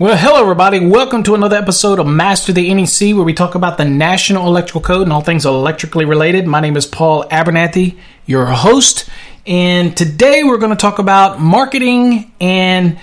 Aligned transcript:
Well, 0.00 0.16
hello, 0.16 0.40
everybody. 0.40 0.80
Welcome 0.80 1.24
to 1.24 1.34
another 1.34 1.58
episode 1.58 1.98
of 1.98 2.06
Master 2.06 2.54
the 2.54 2.72
NEC, 2.72 3.14
where 3.14 3.22
we 3.22 3.34
talk 3.34 3.54
about 3.54 3.76
the 3.76 3.84
National 3.84 4.46
Electrical 4.46 4.80
Code 4.80 5.02
and 5.02 5.12
all 5.12 5.20
things 5.20 5.44
electrically 5.44 6.06
related. 6.06 6.46
My 6.46 6.60
name 6.60 6.78
is 6.78 6.86
Paul 6.86 7.24
Abernathy, 7.24 7.98
your 8.24 8.46
host, 8.46 9.10
and 9.46 9.94
today 9.94 10.42
we're 10.42 10.56
going 10.56 10.70
to 10.70 10.80
talk 10.80 11.00
about 11.00 11.38
marketing 11.38 12.32
and 12.40 12.98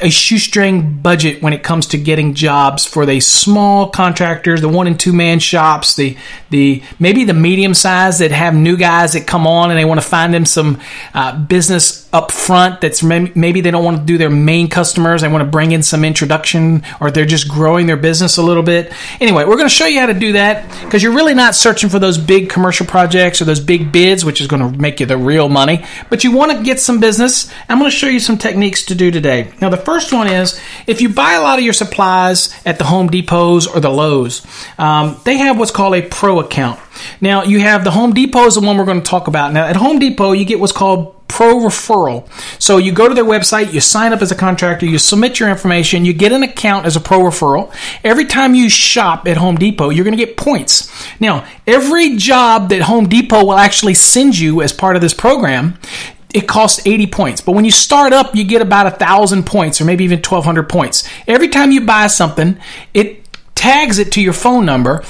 a 0.00 0.10
shoestring 0.10 1.00
budget 1.00 1.42
when 1.42 1.52
it 1.52 1.62
comes 1.62 1.88
to 1.88 1.98
getting 1.98 2.34
jobs 2.34 2.86
for 2.86 3.04
the 3.04 3.20
small 3.20 3.90
contractors, 3.90 4.60
the 4.60 4.68
one 4.68 4.86
and 4.86 4.98
two 4.98 5.12
man 5.12 5.38
shops, 5.38 5.96
the 5.96 6.16
the 6.50 6.82
maybe 6.98 7.24
the 7.24 7.34
medium 7.34 7.74
size 7.74 8.18
that 8.20 8.30
have 8.30 8.54
new 8.54 8.76
guys 8.76 9.12
that 9.12 9.26
come 9.26 9.46
on 9.46 9.70
and 9.70 9.78
they 9.78 9.84
want 9.84 10.00
to 10.00 10.06
find 10.06 10.32
them 10.32 10.46
some 10.46 10.80
uh, 11.14 11.38
business 11.38 12.08
up 12.12 12.30
front. 12.30 12.80
That's 12.80 13.02
may- 13.02 13.32
maybe 13.34 13.60
they 13.60 13.70
don't 13.70 13.84
want 13.84 13.98
to 13.98 14.04
do 14.04 14.18
their 14.18 14.30
main 14.30 14.68
customers. 14.68 15.22
They 15.22 15.28
want 15.28 15.44
to 15.44 15.50
bring 15.50 15.72
in 15.72 15.82
some 15.82 16.04
introduction, 16.04 16.82
or 17.00 17.10
they're 17.10 17.26
just 17.26 17.48
growing 17.48 17.86
their 17.86 17.96
business 17.96 18.38
a 18.38 18.42
little 18.42 18.62
bit. 18.62 18.92
Anyway, 19.20 19.44
we're 19.44 19.56
going 19.56 19.68
to 19.68 19.74
show 19.74 19.86
you 19.86 20.00
how 20.00 20.06
to 20.06 20.14
do 20.14 20.32
that 20.32 20.68
because 20.84 21.02
you're 21.02 21.14
really 21.14 21.34
not 21.34 21.54
searching 21.54 21.90
for 21.90 21.98
those 21.98 22.18
big 22.18 22.48
commercial 22.48 22.86
projects 22.86 23.40
or 23.42 23.44
those 23.44 23.60
big 23.60 23.92
bids, 23.92 24.24
which 24.24 24.40
is 24.40 24.46
going 24.46 24.62
to 24.72 24.78
make 24.78 25.00
you 25.00 25.06
the 25.06 25.16
real 25.16 25.48
money. 25.48 25.84
But 26.08 26.24
you 26.24 26.32
want 26.32 26.52
to 26.52 26.62
get 26.62 26.80
some 26.80 26.98
business. 26.98 27.52
I'm 27.68 27.78
going 27.78 27.90
to 27.90 27.96
show 27.96 28.08
you 28.08 28.20
some 28.20 28.38
techniques 28.38 28.86
to 28.86 28.94
do 28.94 29.10
today. 29.10 29.52
Now, 29.60 29.68
the 29.68 29.76
first 29.76 29.91
one 30.12 30.26
is 30.26 30.60
if 30.86 31.00
you 31.00 31.08
buy 31.08 31.34
a 31.34 31.42
lot 31.42 31.58
of 31.58 31.64
your 31.64 31.72
supplies 31.72 32.54
at 32.64 32.78
the 32.78 32.84
Home 32.84 33.08
Depots 33.08 33.66
or 33.66 33.80
the 33.80 33.90
Lowe's, 33.90 34.46
um, 34.78 35.20
they 35.24 35.36
have 35.38 35.58
what's 35.58 35.70
called 35.70 35.94
a 35.94 36.02
pro 36.02 36.40
account. 36.40 36.80
Now, 37.20 37.42
you 37.42 37.60
have 37.60 37.84
the 37.84 37.90
Home 37.90 38.12
Depot 38.12 38.46
is 38.46 38.54
the 38.54 38.60
one 38.60 38.76
we're 38.76 38.84
going 38.84 39.02
to 39.02 39.08
talk 39.08 39.28
about. 39.28 39.52
Now, 39.52 39.66
at 39.66 39.76
Home 39.76 39.98
Depot, 39.98 40.32
you 40.32 40.44
get 40.44 40.60
what's 40.60 40.72
called 40.72 41.26
pro 41.32 41.54
referral. 41.56 42.28
So 42.60 42.76
you 42.76 42.92
go 42.92 43.08
to 43.08 43.14
their 43.14 43.24
website, 43.24 43.72
you 43.72 43.80
sign 43.80 44.12
up 44.12 44.20
as 44.20 44.30
a 44.30 44.34
contractor, 44.34 44.84
you 44.84 44.98
submit 44.98 45.40
your 45.40 45.48
information, 45.48 46.04
you 46.04 46.12
get 46.12 46.30
an 46.30 46.42
account 46.42 46.84
as 46.84 46.94
a 46.94 47.00
pro 47.00 47.20
referral. 47.20 47.74
Every 48.04 48.26
time 48.26 48.54
you 48.54 48.68
shop 48.68 49.26
at 49.26 49.38
Home 49.38 49.56
Depot, 49.56 49.88
you're 49.88 50.04
going 50.04 50.16
to 50.16 50.22
get 50.22 50.36
points. 50.36 50.92
Now, 51.20 51.46
every 51.66 52.16
job 52.16 52.68
that 52.68 52.82
Home 52.82 53.08
Depot 53.08 53.44
will 53.46 53.58
actually 53.58 53.94
send 53.94 54.38
you 54.38 54.60
as 54.60 54.74
part 54.74 54.94
of 54.94 55.00
this 55.00 55.14
program, 55.14 55.78
it 56.34 56.48
costs 56.48 56.86
80 56.86 57.06
points. 57.08 57.40
But 57.40 57.52
when 57.52 57.64
you 57.64 57.70
start 57.70 58.12
up, 58.12 58.34
you 58.34 58.44
get 58.44 58.62
about 58.62 58.86
a 58.86 58.90
thousand 58.90 59.44
points 59.44 59.80
or 59.80 59.84
maybe 59.84 60.04
even 60.04 60.18
1200 60.18 60.68
points. 60.68 61.08
Every 61.26 61.48
time 61.48 61.70
you 61.72 61.82
buy 61.82 62.06
something, 62.06 62.58
it 62.94 63.22
tags 63.54 63.98
it 63.98 64.12
to 64.12 64.20
your 64.20 64.32
phone 64.32 64.64
number 64.64 65.04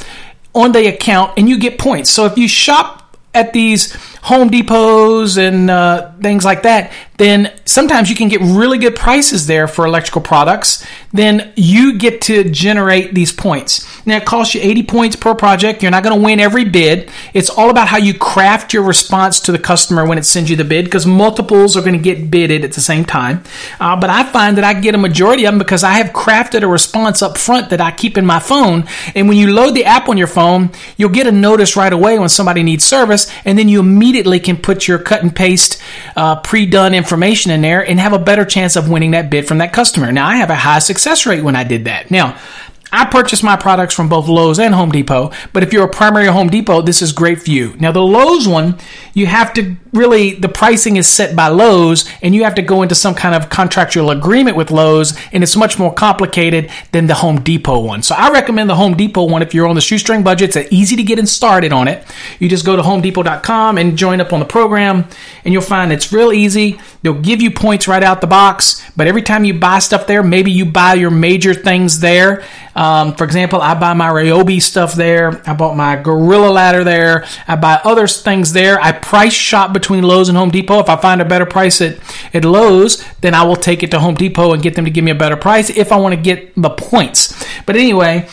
on 0.55 0.73
the 0.73 0.87
account 0.87 1.33
and 1.39 1.48
you 1.48 1.59
get 1.59 1.78
points. 1.78 2.11
So 2.11 2.27
if 2.27 2.37
you 2.37 2.48
shop 2.48 3.17
at 3.34 3.53
these 3.53 3.97
Home 4.23 4.51
Depots 4.51 5.37
and 5.37 5.69
uh, 5.69 6.12
things 6.20 6.45
like 6.45 6.62
that, 6.62 6.92
then 7.17 7.53
sometimes 7.65 8.09
you 8.09 8.17
can 8.17 8.28
get 8.28 8.41
really 8.41 8.78
good 8.78 8.95
prices 8.95 9.47
there 9.47 9.67
for 9.67 9.84
electrical 9.84 10.20
products. 10.20 10.87
Then 11.12 11.53
you 11.56 11.98
get 11.98 12.23
to 12.23 12.48
generate 12.48 13.15
these 13.15 13.33
points. 13.33 13.87
Now 14.06 14.17
it 14.17 14.25
costs 14.25 14.55
you 14.55 14.61
80 14.61 14.83
points 14.84 15.17
per 15.17 15.34
project. 15.34 15.83
You're 15.83 15.91
not 15.91 16.05
going 16.05 16.17
to 16.17 16.25
win 16.25 16.39
every 16.39 16.65
bid. 16.65 17.11
It's 17.34 17.50
all 17.50 17.69
about 17.69 17.89
how 17.89 17.98
you 17.98 18.15
craft 18.15 18.73
your 18.73 18.84
response 18.84 19.41
to 19.41 19.53
the 19.53 19.59
customer 19.59 20.06
when 20.06 20.19
it 20.19 20.25
sends 20.25 20.50
you 20.50 20.56
the 20.56 20.65
bid 20.65 20.84
because 20.84 21.05
multiples 21.05 21.77
are 21.77 21.81
going 21.81 21.93
to 21.93 21.99
get 21.99 22.31
bidded 22.31 22.65
at 22.65 22.72
the 22.72 22.81
same 22.81 23.05
time. 23.05 23.43
Uh, 23.78 24.00
but 24.00 24.09
I 24.09 24.22
find 24.25 24.56
that 24.56 24.65
I 24.65 24.75
get 24.75 24.94
a 24.94 24.99
majority 24.99 25.44
of 25.44 25.53
them 25.53 25.59
because 25.59 25.82
I 25.82 25.93
have 25.94 26.12
crafted 26.12 26.62
a 26.62 26.69
response 26.69 27.22
up 27.22 27.38
front 27.38 27.71
that 27.71 27.81
I 27.81 27.91
keep 27.91 28.16
in 28.16 28.25
my 28.25 28.38
phone. 28.38 28.84
And 29.16 29.28
when 29.28 29.37
you 29.37 29.53
load 29.53 29.75
the 29.75 29.84
app 29.84 30.09
on 30.09 30.16
your 30.16 30.28
phone, 30.28 30.71
you'll 30.97 31.11
get 31.11 31.27
a 31.27 31.32
notice 31.32 31.77
right 31.77 31.93
away 31.93 32.19
when 32.19 32.28
somebody 32.28 32.62
needs 32.62 32.84
service, 32.84 33.32
and 33.44 33.59
then 33.59 33.69
you 33.69 33.81
immediately 33.81 34.12
can 34.41 34.56
put 34.56 34.87
your 34.87 34.99
cut 34.99 35.23
and 35.23 35.34
paste 35.34 35.83
uh, 36.17 36.37
pre-done 36.37 36.95
information 36.95 37.50
in 37.50 37.62
there 37.62 37.87
and 37.87 37.99
have 37.99 38.12
a 38.12 38.19
better 38.19 38.45
chance 38.45 38.77
of 38.77 38.89
winning 38.89 39.12
that 39.12 39.31
bid 39.31 39.49
from 39.49 39.59
that 39.59 39.73
customer. 39.73 40.12
Now 40.12 40.27
I 40.27 40.37
have 40.37 40.50
a 40.50 40.55
high 40.55 40.81
success 40.81 41.27
rate 41.27 41.43
when 41.43 41.56
I 41.56 41.65
did 41.65 41.84
that. 41.87 42.11
Now 42.11 42.39
I 42.92 43.06
purchase 43.06 43.42
my 43.42 43.56
products 43.56 43.94
from 43.94 44.08
both 44.08 44.28
Lowe's 44.28 44.58
and 44.58 44.75
Home 44.75 44.91
Depot, 44.91 45.32
but 45.53 45.62
if 45.62 45.72
you're 45.72 45.84
a 45.84 45.88
primary 45.88 46.26
Home 46.26 46.48
Depot, 46.48 46.82
this 46.82 47.00
is 47.00 47.12
great 47.12 47.41
for 47.41 47.50
you. 47.50 47.75
Now, 47.78 47.91
the 47.91 48.03
Lowe's 48.03 48.47
one, 48.47 48.78
you 49.14 49.26
have 49.26 49.54
to 49.54 49.76
really, 49.92 50.34
the 50.34 50.48
pricing 50.48 50.97
is 50.97 51.08
set 51.08 51.34
by 51.34 51.48
Lowe's, 51.48 52.08
and 52.22 52.34
you 52.34 52.44
have 52.44 52.54
to 52.56 52.62
go 52.62 52.82
into 52.82 52.94
some 52.94 53.14
kind 53.14 53.34
of 53.34 53.48
contractual 53.48 54.10
agreement 54.10 54.56
with 54.56 54.70
Lowe's, 54.70 55.19
and 55.32 55.42
it's 55.42 55.56
much 55.56 55.78
more 55.78 55.92
complicated 55.92 56.70
than 56.92 57.06
the 57.06 57.14
Home 57.14 57.41
Depot 57.41 57.81
one. 57.81 58.02
So 58.02 58.14
I 58.14 58.31
recommend 58.31 58.69
the 58.69 58.76
Home 58.76 58.94
Depot 58.94 59.25
one 59.25 59.41
if 59.41 59.54
you're 59.54 59.66
on 59.66 59.75
the 59.75 59.81
shoestring 59.81 60.22
budget. 60.22 60.54
It's 60.54 60.72
easy 60.72 60.97
to 60.97 61.02
get 61.02 61.22
started 61.28 61.72
on 61.72 61.86
it. 61.88 62.04
You 62.41 62.48
just 62.48 62.66
go 62.66 62.75
to 62.75 62.82
homedepot.com 62.82 63.78
and 63.78 63.97
join 63.97 64.20
up 64.20 64.32
on 64.32 64.41
the 64.41 64.44
program, 64.44 65.04
and 65.44 65.52
you'll 65.52 65.62
find 65.62 65.92
it's 65.92 66.12
real 66.12 66.32
easy. 66.32 66.81
They'll 67.02 67.20
give 67.20 67.41
you 67.41 67.50
points 67.50 67.86
right 67.86 68.02
out 68.02 68.20
the 68.20 68.26
box, 68.26 68.82
but 68.97 69.06
every 69.06 69.22
time 69.22 69.44
you 69.44 69.54
buy 69.54 69.78
stuff 69.78 70.06
there, 70.06 70.22
maybe 70.22 70.50
you 70.50 70.64
buy 70.64 70.94
your 70.94 71.10
major 71.10 71.54
things 71.54 72.00
there. 72.00 72.42
Um, 72.82 73.15
for 73.15 73.22
example, 73.22 73.62
I 73.62 73.75
buy 73.75 73.94
my 73.94 74.09
Ryobi 74.09 74.60
stuff 74.60 74.94
there. 74.94 75.41
I 75.48 75.54
bought 75.54 75.76
my 75.76 75.94
Gorilla 75.94 76.50
ladder 76.50 76.82
there. 76.82 77.25
I 77.47 77.54
buy 77.54 77.81
other 77.84 78.09
things 78.09 78.53
there. 78.53 78.81
I 78.81 78.91
price 78.91 79.32
shop 79.32 79.72
between 79.72 80.03
Lowe's 80.03 80.28
and 80.28 80.37
Home 80.37 80.50
Depot. 80.50 80.81
If 80.81 80.88
I 80.88 80.97
find 80.97 81.22
a 81.22 81.25
better 81.25 81.47
price 81.47 81.81
at, 81.81 82.00
at 82.34 82.44
Lowe's, 82.44 83.00
then 83.20 83.34
I 83.34 83.44
will 83.44 83.54
take 83.54 83.84
it 83.84 83.93
to 83.93 84.00
Home 84.00 84.16
Depot 84.16 84.53
and 84.53 84.60
get 84.60 84.75
them 84.75 84.84
to 84.84 84.91
give 84.91 85.04
me 85.04 85.12
a 85.12 85.15
better 85.15 85.37
price 85.37 85.70
if 85.70 85.93
I 85.93 85.97
want 85.97 86.16
to 86.16 86.20
get 86.20 86.56
the 86.60 86.70
points. 86.70 87.47
But 87.66 87.76
anyway, 87.76 88.28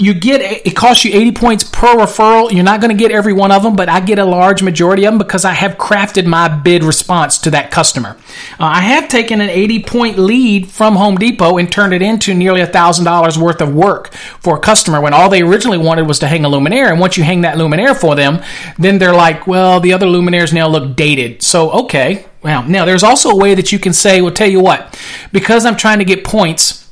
you 0.00 0.14
get 0.14 0.40
it 0.40 0.76
costs 0.76 1.04
you 1.04 1.12
80 1.12 1.32
points 1.32 1.64
per 1.64 1.94
referral. 1.96 2.52
You're 2.52 2.64
not 2.64 2.80
going 2.80 2.96
to 2.96 3.00
get 3.00 3.10
every 3.10 3.32
one 3.32 3.50
of 3.50 3.62
them 3.62 3.76
but 3.76 3.88
i 3.88 4.00
get 4.00 4.18
a 4.18 4.24
large 4.24 4.62
majority 4.62 5.04
of 5.04 5.12
them 5.12 5.18
because 5.18 5.44
i 5.44 5.52
have 5.52 5.76
crafted 5.76 6.26
my 6.26 6.48
bid 6.48 6.84
response 6.84 7.38
to 7.38 7.50
that 7.50 7.70
customer. 7.70 8.16
Uh, 8.58 8.64
i 8.64 8.80
have 8.80 9.08
taken 9.08 9.40
an 9.40 9.50
80 9.50 9.82
point 9.84 10.18
lead 10.18 10.70
from 10.70 10.96
home 10.96 11.16
depot 11.16 11.58
and 11.58 11.70
turned 11.70 11.92
it 11.92 12.02
into 12.02 12.34
nearly 12.34 12.60
$1000 12.60 13.38
worth 13.38 13.60
of 13.60 13.74
work 13.74 14.12
for 14.12 14.56
a 14.56 14.60
customer 14.60 15.00
when 15.00 15.12
all 15.12 15.28
they 15.28 15.42
originally 15.42 15.78
wanted 15.78 16.06
was 16.06 16.18
to 16.20 16.26
hang 16.26 16.44
a 16.44 16.48
luminaire. 16.48 16.90
And 16.90 17.00
once 17.00 17.16
you 17.16 17.24
hang 17.24 17.42
that 17.42 17.56
luminaire 17.56 17.98
for 17.98 18.14
them 18.14 18.42
then 18.78 18.98
they're 18.98 19.14
like 19.14 19.46
well 19.46 19.80
the 19.80 19.92
other 19.92 20.06
luminaires 20.06 20.52
now 20.52 20.68
look 20.68 20.96
dated. 20.96 21.42
So 21.42 21.70
okay. 21.70 22.26
Well 22.42 22.62
now 22.62 22.84
there's 22.84 23.02
also 23.02 23.30
a 23.30 23.36
way 23.36 23.54
that 23.54 23.72
you 23.72 23.78
can 23.78 23.92
say 23.92 24.20
well 24.20 24.32
tell 24.32 24.48
you 24.48 24.60
what 24.60 24.98
because 25.32 25.66
i'm 25.66 25.76
trying 25.76 25.98
to 25.98 26.04
get 26.04 26.24
points 26.24 26.87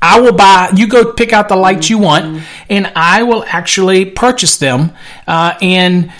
I 0.00 0.20
will 0.20 0.32
buy. 0.32 0.70
You 0.74 0.86
go 0.86 1.12
pick 1.12 1.32
out 1.32 1.48
the 1.48 1.56
lights 1.56 1.90
you 1.90 1.98
want, 1.98 2.42
and 2.68 2.90
I 2.94 3.22
will 3.24 3.44
actually 3.46 4.04
purchase 4.04 4.58
them. 4.58 4.92
Uh, 5.26 5.56
and 5.60 6.12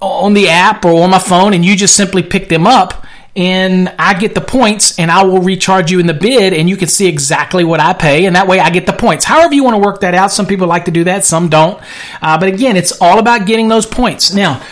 on 0.00 0.34
the 0.34 0.48
app 0.48 0.84
or 0.84 1.04
on 1.04 1.10
my 1.10 1.18
phone, 1.18 1.54
and 1.54 1.64
you 1.64 1.76
just 1.76 1.96
simply 1.96 2.22
pick 2.22 2.48
them 2.48 2.66
up. 2.66 3.06
And 3.34 3.88
I 3.98 4.12
get 4.12 4.34
the 4.34 4.42
points, 4.42 4.98
and 4.98 5.10
I 5.10 5.22
will 5.22 5.40
recharge 5.40 5.90
you 5.90 5.98
in 6.00 6.06
the 6.06 6.12
bid, 6.14 6.52
and 6.52 6.68
you 6.68 6.76
can 6.76 6.88
see 6.88 7.08
exactly 7.08 7.64
what 7.64 7.80
I 7.80 7.94
pay, 7.94 8.26
and 8.26 8.36
that 8.36 8.46
way 8.46 8.60
I 8.60 8.68
get 8.68 8.84
the 8.84 8.92
points. 8.92 9.24
However, 9.24 9.54
you 9.54 9.64
want 9.64 9.74
to 9.74 9.78
work 9.78 10.00
that 10.00 10.14
out. 10.14 10.30
Some 10.30 10.46
people 10.46 10.66
like 10.66 10.84
to 10.84 10.90
do 10.90 11.04
that, 11.04 11.24
some 11.24 11.48
don't. 11.48 11.80
Uh, 12.20 12.38
but 12.38 12.50
again, 12.50 12.76
it's 12.76 13.00
all 13.00 13.18
about 13.18 13.46
getting 13.46 13.68
those 13.68 13.86
points. 13.86 14.34
Now, 14.34 14.62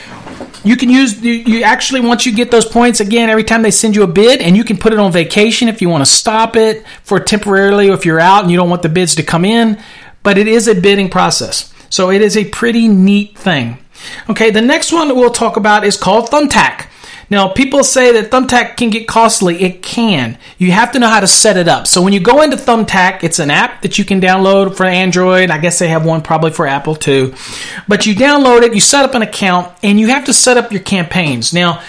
you 0.64 0.76
can 0.76 0.90
use 0.90 1.20
you, 1.22 1.32
you 1.32 1.62
actually 1.62 2.00
once 2.00 2.26
you 2.26 2.34
get 2.34 2.50
those 2.50 2.66
points 2.66 3.00
again 3.00 3.30
every 3.30 3.44
time 3.44 3.62
they 3.62 3.70
send 3.70 3.96
you 3.96 4.02
a 4.02 4.06
bid 4.06 4.40
and 4.40 4.56
you 4.56 4.64
can 4.64 4.76
put 4.76 4.92
it 4.92 4.98
on 4.98 5.12
vacation 5.12 5.68
if 5.68 5.80
you 5.80 5.88
want 5.88 6.04
to 6.04 6.10
stop 6.10 6.56
it 6.56 6.84
for 7.02 7.20
temporarily 7.20 7.88
or 7.88 7.94
if 7.94 8.04
you're 8.04 8.20
out 8.20 8.42
and 8.42 8.50
you 8.50 8.56
don't 8.56 8.70
want 8.70 8.82
the 8.82 8.88
bids 8.88 9.14
to 9.14 9.22
come 9.22 9.44
in 9.44 9.80
but 10.22 10.36
it 10.36 10.46
is 10.46 10.68
a 10.68 10.74
bidding 10.74 11.08
process. 11.08 11.72
So 11.88 12.10
it 12.10 12.20
is 12.20 12.36
a 12.36 12.44
pretty 12.44 12.88
neat 12.88 13.38
thing. 13.38 13.78
Okay 14.28 14.50
the 14.50 14.60
next 14.60 14.92
one 14.92 15.08
that 15.08 15.14
we'll 15.14 15.30
talk 15.30 15.56
about 15.56 15.84
is 15.84 15.96
called 15.96 16.28
thumbtack 16.30 16.86
now, 17.30 17.48
people 17.48 17.84
say 17.84 18.20
that 18.20 18.32
Thumbtack 18.32 18.76
can 18.76 18.90
get 18.90 19.06
costly. 19.06 19.62
It 19.62 19.82
can. 19.82 20.36
You 20.58 20.72
have 20.72 20.90
to 20.92 20.98
know 20.98 21.08
how 21.08 21.20
to 21.20 21.28
set 21.28 21.56
it 21.56 21.68
up. 21.68 21.86
So 21.86 22.02
when 22.02 22.12
you 22.12 22.18
go 22.18 22.42
into 22.42 22.56
Thumbtack, 22.56 23.22
it's 23.22 23.38
an 23.38 23.50
app 23.50 23.82
that 23.82 23.98
you 23.98 24.04
can 24.04 24.20
download 24.20 24.76
for 24.76 24.84
Android. 24.84 25.48
I 25.50 25.58
guess 25.58 25.78
they 25.78 25.88
have 25.88 26.04
one 26.04 26.22
probably 26.22 26.50
for 26.50 26.66
Apple 26.66 26.96
too. 26.96 27.34
But 27.86 28.04
you 28.04 28.16
download 28.16 28.62
it, 28.62 28.74
you 28.74 28.80
set 28.80 29.04
up 29.04 29.14
an 29.14 29.22
account, 29.22 29.72
and 29.80 30.00
you 30.00 30.08
have 30.08 30.24
to 30.24 30.32
set 30.32 30.56
up 30.56 30.72
your 30.72 30.82
campaigns. 30.82 31.52
Now, 31.52 31.82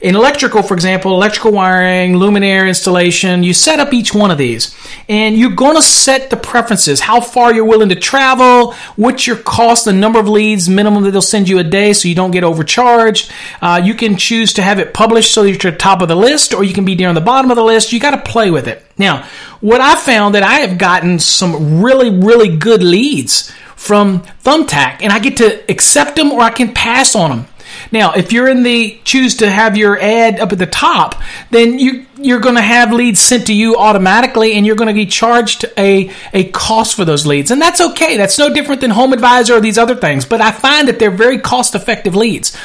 in 0.00 0.14
electrical, 0.14 0.62
for 0.62 0.74
example, 0.74 1.12
electrical 1.12 1.50
wiring, 1.50 2.12
luminaire 2.12 2.68
installation, 2.68 3.42
you 3.42 3.52
set 3.52 3.80
up 3.80 3.92
each 3.92 4.14
one 4.14 4.30
of 4.30 4.38
these. 4.38 4.76
And 5.08 5.36
you're 5.36 5.50
going 5.50 5.74
to 5.74 5.82
set 5.82 6.30
the 6.30 6.36
preferences, 6.36 7.00
how 7.00 7.20
far 7.20 7.52
you're 7.52 7.64
willing 7.64 7.88
to 7.88 7.96
travel, 7.96 8.74
what's 8.94 9.26
your 9.26 9.36
cost, 9.36 9.86
the 9.86 9.92
number 9.92 10.20
of 10.20 10.28
leads 10.28 10.68
minimum 10.68 11.02
that 11.02 11.10
they'll 11.10 11.20
send 11.20 11.48
you 11.48 11.58
a 11.58 11.64
day 11.64 11.92
so 11.92 12.06
you 12.06 12.14
don't 12.14 12.30
get 12.30 12.44
overcharged. 12.44 13.32
Uh, 13.60 13.80
you 13.82 13.92
can 13.94 14.16
choose 14.16 14.52
to 14.52 14.62
have 14.62 14.78
it 14.78 14.94
published 14.94 15.34
so 15.34 15.42
that 15.42 15.48
you're 15.50 15.72
at 15.72 15.78
the 15.78 15.82
top 15.82 16.00
of 16.00 16.06
the 16.06 16.16
list, 16.16 16.54
or 16.54 16.62
you 16.62 16.74
can 16.74 16.84
be 16.84 16.94
near 16.94 17.12
the 17.12 17.20
bottom 17.20 17.50
of 17.50 17.56
the 17.56 17.64
list. 17.64 17.92
You 17.92 17.98
got 17.98 18.12
to 18.12 18.30
play 18.30 18.52
with 18.52 18.68
it. 18.68 18.84
Now, 18.98 19.26
what 19.60 19.80
I 19.80 19.96
found 19.96 20.36
that 20.36 20.44
I 20.44 20.60
have 20.60 20.78
gotten 20.78 21.18
some 21.18 21.82
really, 21.82 22.10
really 22.10 22.56
good 22.56 22.84
leads 22.84 23.52
from 23.74 24.20
Thumbtack 24.44 25.02
and 25.02 25.12
I 25.12 25.18
get 25.18 25.38
to 25.38 25.70
accept 25.70 26.16
them 26.16 26.32
or 26.32 26.40
I 26.40 26.50
can 26.50 26.74
pass 26.74 27.16
on 27.16 27.30
them. 27.30 27.47
Now, 27.92 28.12
if 28.12 28.32
you're 28.32 28.48
in 28.48 28.62
the 28.62 28.98
choose 29.04 29.36
to 29.36 29.50
have 29.50 29.76
your 29.76 30.00
ad 30.00 30.40
up 30.40 30.52
at 30.52 30.58
the 30.58 30.66
top, 30.66 31.14
then 31.50 31.78
you 31.78 32.06
you're 32.20 32.40
going 32.40 32.56
to 32.56 32.60
have 32.60 32.92
leads 32.92 33.20
sent 33.20 33.46
to 33.46 33.54
you 33.54 33.76
automatically 33.76 34.54
and 34.54 34.66
you're 34.66 34.76
going 34.76 34.88
to 34.88 34.94
be 34.94 35.06
charged 35.06 35.64
a 35.76 36.10
a 36.32 36.50
cost 36.50 36.96
for 36.96 37.04
those 37.04 37.26
leads. 37.26 37.50
And 37.50 37.60
that's 37.60 37.80
okay. 37.80 38.16
That's 38.16 38.38
no 38.38 38.52
different 38.52 38.80
than 38.80 38.90
HomeAdvisor 38.90 39.56
or 39.56 39.60
these 39.60 39.78
other 39.78 39.94
things, 39.94 40.24
but 40.24 40.40
I 40.40 40.50
find 40.50 40.88
that 40.88 40.98
they're 40.98 41.10
very 41.10 41.38
cost-effective 41.38 42.14
leads. 42.14 42.56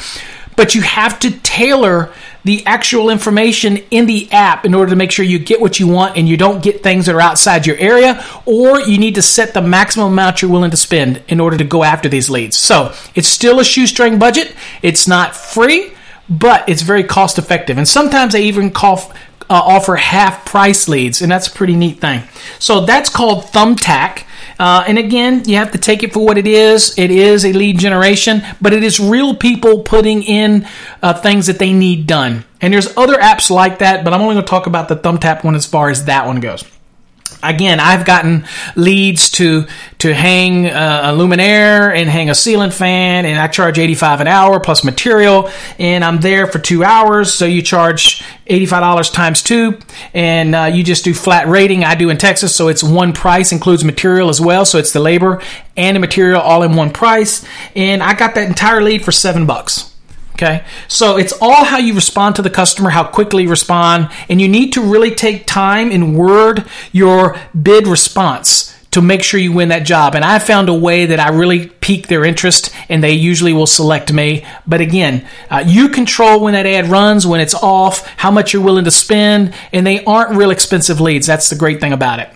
But 0.56 0.76
you 0.76 0.82
have 0.82 1.20
to 1.20 1.32
tailor 1.32 2.14
the 2.44 2.66
actual 2.66 3.10
information 3.10 3.78
in 3.90 4.06
the 4.06 4.30
app 4.32 4.66
in 4.66 4.74
order 4.74 4.90
to 4.90 4.96
make 4.96 5.12
sure 5.12 5.24
you 5.24 5.40
get 5.40 5.62
what 5.62 5.80
you 5.80 5.88
want 5.88 6.18
and 6.18 6.28
you 6.28 6.36
don't 6.36 6.62
get 6.62 6.84
things 6.84 7.06
that 7.06 7.16
are 7.16 7.22
outside 7.22 7.66
your 7.66 7.78
area, 7.78 8.24
or 8.46 8.82
you 8.82 8.98
need 8.98 9.16
to 9.16 9.22
set 9.22 9.54
the 9.54 9.62
maximum 9.62 10.12
amount 10.12 10.42
you're 10.42 10.52
willing 10.52 10.72
to 10.72 10.78
spend 10.78 11.22
in 11.28 11.40
order 11.40 11.58
to 11.58 11.64
go 11.64 11.84
after 11.84 12.10
these 12.10 12.30
leads. 12.30 12.58
So 12.58 12.94
it's 13.16 13.28
still 13.28 13.60
a 13.60 13.64
shoestring 13.64 14.20
budget. 14.20 14.54
It's 14.82 15.08
not 15.08 15.36
free, 15.36 15.94
but 16.30 16.68
it's 16.68 16.82
very 16.82 17.04
cost 17.04 17.38
effective. 17.38 17.78
And 17.78 17.88
sometimes 17.88 18.34
they 18.34 18.44
even 18.44 18.72
call, 18.72 19.12
uh, 19.50 19.54
offer 19.54 19.96
half 19.96 20.46
price 20.46 20.88
leads, 20.88 21.22
and 21.22 21.32
that's 21.32 21.48
a 21.48 21.52
pretty 21.52 21.76
neat 21.76 22.02
thing. 22.02 22.24
So 22.60 22.86
that's 22.86 23.10
called 23.10 23.46
Thumbtack. 23.46 24.24
Uh, 24.60 24.84
and 24.88 24.98
again, 24.98 25.44
you 25.46 25.58
have 25.58 25.72
to 25.72 25.78
take 25.78 26.04
it 26.04 26.14
for 26.14 26.26
what 26.26 26.38
it 26.38 26.48
is. 26.48 26.98
It 26.98 27.12
is 27.12 27.46
a 27.46 27.54
lead 27.54 27.80
generation, 27.80 28.42
but 28.62 28.74
it 28.74 28.84
is 28.84 29.00
real 29.00 29.36
people 29.36 29.84
putting 29.84 30.24
in 30.24 30.68
uh, 31.02 31.14
things 31.14 31.48
that 31.48 31.60
they 31.60 31.74
need 31.74 32.08
done. 32.08 32.46
And 32.62 32.74
there's 32.74 32.96
other 32.98 33.16
apps 33.16 33.50
like 33.50 33.80
that, 33.80 34.04
but 34.04 34.14
I'm 34.14 34.22
only 34.22 34.36
going 34.36 34.46
to 34.46 34.50
talk 34.50 34.68
about 34.68 34.88
the 34.88 34.96
Thumbtack 34.96 35.44
one 35.44 35.56
as 35.56 35.66
far 35.66 35.90
as 35.90 36.06
that 36.06 36.26
one 36.26 36.40
goes 36.40 36.64
again, 37.44 37.80
I've 37.80 38.06
gotten 38.06 38.46
leads 38.76 39.30
to 39.32 39.66
to 40.00 40.14
hang 40.14 40.68
uh, 40.68 41.14
a 41.14 41.18
luminaire 41.18 41.96
and 41.96 42.10
hang 42.10 42.30
a 42.30 42.36
ceiling 42.36 42.72
fan, 42.72 43.26
and 43.26 43.40
I 43.40 43.48
charge 43.48 43.80
eighty 43.80 43.96
five 43.96 44.22
an 44.22 44.28
hour 44.28 44.60
plus 44.60 44.84
material, 44.84 45.50
and 45.78 46.04
I'm 46.04 46.20
there 46.20 46.48
for 46.48 46.60
two 46.60 46.84
hours. 46.84 47.34
So 47.34 47.46
you 47.46 47.62
charge 47.62 48.24
eighty 48.48 48.66
five 48.66 48.82
dollars 48.82 49.10
times 49.10 49.44
two, 49.44 49.80
and 50.14 50.56
uh, 50.56 50.72
you 50.74 50.84
just 50.84 51.04
do 51.04 51.14
flat 51.14 51.48
rating. 51.48 51.84
I 51.84 51.96
do 51.96 52.10
in 52.10 52.18
Texas, 52.18 52.56
so 52.56 52.68
it's 52.68 52.84
one 52.84 53.14
price 53.14 53.52
includes 53.52 53.84
material 53.84 54.30
as 54.30 54.42
well. 54.42 54.66
So 54.66 54.78
it's 54.78 54.94
the 54.94 55.00
labor 55.00 55.42
and 55.78 55.96
the 55.96 56.00
material 56.00 56.42
all 56.42 56.64
in 56.64 56.76
one 56.76 56.92
price, 56.92 57.46
and 57.76 58.02
I 58.02 58.14
got 58.14 58.36
that 58.36 58.48
entire 58.48 58.82
lead 58.82 59.06
for 59.06 59.12
seven 59.12 59.46
bucks. 59.46 59.93
Okay. 60.34 60.64
So 60.88 61.18
it's 61.18 61.34
all 61.42 61.64
how 61.64 61.78
you 61.78 61.94
respond 61.94 62.36
to 62.38 62.42
the 62.42 62.50
customer, 62.50 62.90
how 62.90 63.04
quickly 63.04 63.44
you 63.44 63.50
respond, 63.50 64.10
and 64.30 64.42
you 64.42 64.48
need 64.48 64.74
to 64.74 64.82
really 64.82 65.14
take 65.14 65.46
time 65.46 65.92
and 65.92 66.18
word 66.18 66.66
your 66.92 67.38
bid 67.60 67.88
response 67.88 68.74
to 68.92 69.02
make 69.02 69.24
sure 69.24 69.40
you 69.40 69.52
win 69.52 69.70
that 69.70 69.86
job. 69.86 70.14
And 70.14 70.24
I 70.24 70.38
found 70.38 70.70
a 70.70 70.74
way 70.74 71.08
that 71.08 71.20
I 71.20 71.30
really 71.30 71.68
pique 71.68 72.08
their 72.08 72.24
interest 72.24 72.72
and 72.90 73.04
they 73.04 73.14
usually 73.14 73.52
will 73.52 73.66
select 73.66 74.14
me. 74.14 74.46
But 74.68 74.82
again, 74.82 75.28
uh, 75.50 75.64
you 75.66 75.90
control 75.90 76.40
when 76.42 76.54
that 76.54 76.68
ad 76.68 76.88
runs, 76.88 77.26
when 77.26 77.40
it's 77.40 77.56
off, 77.56 78.08
how 78.18 78.30
much 78.30 78.54
you're 78.54 78.62
willing 78.62 78.86
to 78.86 78.92
spend, 78.92 79.56
and 79.72 79.86
they 79.86 80.04
aren't 80.06 80.38
real 80.38 80.52
expensive 80.52 81.02
leads. 81.02 81.26
That's 81.26 81.50
the 81.50 81.56
great 81.56 81.80
thing 81.80 81.92
about 81.92 82.20
it. 82.20 82.30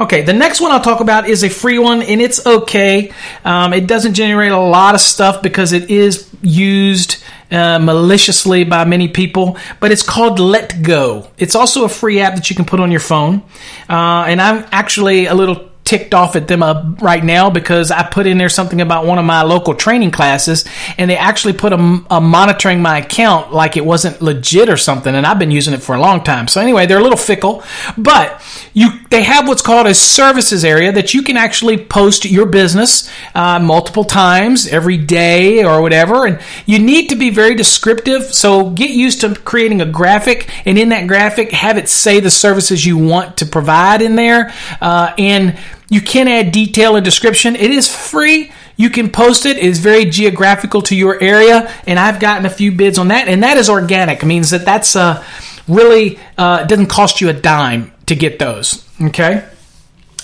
Okay, 0.00 0.22
the 0.22 0.32
next 0.32 0.60
one 0.60 0.72
I'll 0.72 0.80
talk 0.80 1.00
about 1.00 1.28
is 1.28 1.44
a 1.44 1.48
free 1.48 1.78
one, 1.78 2.02
and 2.02 2.20
it's 2.20 2.44
okay. 2.46 3.12
Um, 3.44 3.72
it 3.72 3.86
doesn't 3.86 4.14
generate 4.14 4.52
a 4.52 4.58
lot 4.58 4.94
of 4.94 5.00
stuff 5.00 5.42
because 5.42 5.72
it 5.72 5.90
is 5.90 6.28
used 6.42 7.22
uh, 7.50 7.78
maliciously 7.78 8.64
by 8.64 8.84
many 8.84 9.08
people, 9.08 9.56
but 9.80 9.92
it's 9.92 10.02
called 10.02 10.38
letgo. 10.38 11.28
It's 11.38 11.54
also 11.54 11.84
a 11.84 11.88
free 11.88 12.20
app 12.20 12.34
that 12.34 12.50
you 12.50 12.56
can 12.56 12.64
put 12.64 12.80
on 12.80 12.90
your 12.90 13.00
phone, 13.00 13.42
uh, 13.88 14.24
and 14.26 14.40
I'm 14.40 14.64
actually 14.72 15.26
a 15.26 15.34
little 15.34 15.70
ticked 15.84 16.14
off 16.14 16.34
at 16.34 16.48
them 16.48 16.62
uh, 16.62 16.82
right 17.02 17.22
now 17.22 17.50
because 17.50 17.90
I 17.90 18.02
put 18.04 18.26
in 18.26 18.38
there 18.38 18.48
something 18.48 18.80
about 18.80 19.04
one 19.04 19.18
of 19.18 19.24
my 19.26 19.42
local 19.42 19.74
training 19.74 20.12
classes 20.12 20.64
and 20.96 21.10
they 21.10 21.16
actually 21.16 21.52
put 21.52 21.74
a, 21.74 22.04
a, 22.10 22.20
monitoring 22.22 22.80
my 22.80 22.98
account 22.98 23.52
like 23.52 23.76
it 23.76 23.84
wasn't 23.84 24.22
legit 24.22 24.70
or 24.70 24.78
something 24.78 25.14
and 25.14 25.26
I've 25.26 25.38
been 25.38 25.50
using 25.50 25.74
it 25.74 25.82
for 25.82 25.94
a 25.94 26.00
long 26.00 26.24
time. 26.24 26.48
So 26.48 26.62
anyway, 26.62 26.86
they're 26.86 26.98
a 26.98 27.02
little 27.02 27.18
fickle, 27.18 27.62
but 27.98 28.42
you 28.72 28.88
they 29.10 29.22
have 29.22 29.46
what's 29.46 29.60
called 29.60 29.86
a 29.86 29.94
services 29.94 30.64
area 30.64 30.90
that 30.90 31.12
you 31.12 31.22
can 31.22 31.36
actually 31.36 31.76
post 31.76 32.24
your 32.24 32.46
business 32.46 33.10
uh, 33.34 33.58
multiple 33.60 34.04
times 34.04 34.66
every 34.66 34.96
day 34.96 35.64
or 35.64 35.82
whatever 35.82 36.26
and 36.26 36.40
you 36.64 36.78
need 36.78 37.10
to 37.10 37.16
be 37.16 37.28
very 37.28 37.54
descriptive. 37.54 38.22
So 38.34 38.70
get 38.70 38.90
used 38.90 39.20
to 39.20 39.34
creating 39.34 39.82
a 39.82 39.86
graphic 39.86 40.50
and 40.66 40.78
in 40.78 40.88
that 40.88 41.06
graphic 41.08 41.52
have 41.52 41.76
it 41.76 41.90
say 41.90 42.20
the 42.20 42.30
services 42.30 42.86
you 42.86 42.96
want 42.96 43.36
to 43.38 43.46
provide 43.46 44.00
in 44.00 44.16
there 44.16 44.50
uh, 44.80 45.12
and 45.18 45.58
you 45.94 46.00
can 46.00 46.26
add 46.26 46.50
detail 46.50 46.96
and 46.96 47.04
description. 47.04 47.54
It 47.54 47.70
is 47.70 47.86
free. 47.88 48.50
You 48.76 48.90
can 48.90 49.10
post 49.10 49.46
it. 49.46 49.56
It 49.56 49.62
is 49.62 49.78
very 49.78 50.06
geographical 50.06 50.82
to 50.82 50.96
your 50.96 51.22
area, 51.22 51.72
and 51.86 52.00
I've 52.00 52.18
gotten 52.18 52.44
a 52.46 52.50
few 52.50 52.72
bids 52.72 52.98
on 52.98 53.08
that, 53.08 53.28
and 53.28 53.44
that 53.44 53.58
is 53.58 53.70
organic. 53.70 54.20
It 54.20 54.26
means 54.26 54.50
that 54.50 54.64
that's 54.64 54.96
uh, 54.96 55.24
really 55.68 56.18
uh, 56.36 56.64
doesn't 56.64 56.88
cost 56.88 57.20
you 57.20 57.28
a 57.28 57.32
dime 57.32 57.92
to 58.06 58.16
get 58.16 58.40
those. 58.40 58.84
Okay, 59.00 59.48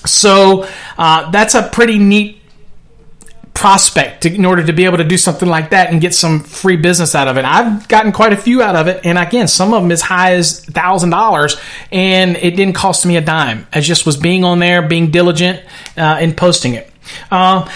so 0.04 0.66
uh, 0.98 1.30
that's 1.30 1.54
a 1.54 1.62
pretty 1.62 2.00
neat 2.00 2.39
prospect 3.54 4.22
to, 4.22 4.34
in 4.34 4.44
order 4.44 4.64
to 4.64 4.72
be 4.72 4.84
able 4.84 4.96
to 4.98 5.04
do 5.04 5.18
something 5.18 5.48
like 5.48 5.70
that 5.70 5.90
and 5.90 6.00
get 6.00 6.14
some 6.14 6.40
free 6.40 6.76
business 6.76 7.14
out 7.14 7.28
of 7.28 7.36
it. 7.36 7.44
I've 7.44 7.86
gotten 7.88 8.12
quite 8.12 8.32
a 8.32 8.36
few 8.36 8.62
out 8.62 8.76
of 8.76 8.86
it, 8.86 9.04
and 9.04 9.18
again, 9.18 9.48
some 9.48 9.74
of 9.74 9.82
them 9.82 9.92
as 9.92 10.02
high 10.02 10.34
as 10.34 10.64
thousand 10.64 11.10
dollars, 11.10 11.60
and 11.92 12.36
it 12.36 12.56
didn't 12.56 12.74
cost 12.74 13.04
me 13.04 13.16
a 13.16 13.20
dime. 13.20 13.66
I 13.72 13.80
just 13.80 14.06
was 14.06 14.16
being 14.16 14.44
on 14.44 14.58
there, 14.58 14.82
being 14.82 15.10
diligent 15.10 15.62
uh, 15.96 16.18
in 16.20 16.34
posting 16.34 16.74
it. 16.74 16.90
Uh, 17.30 17.68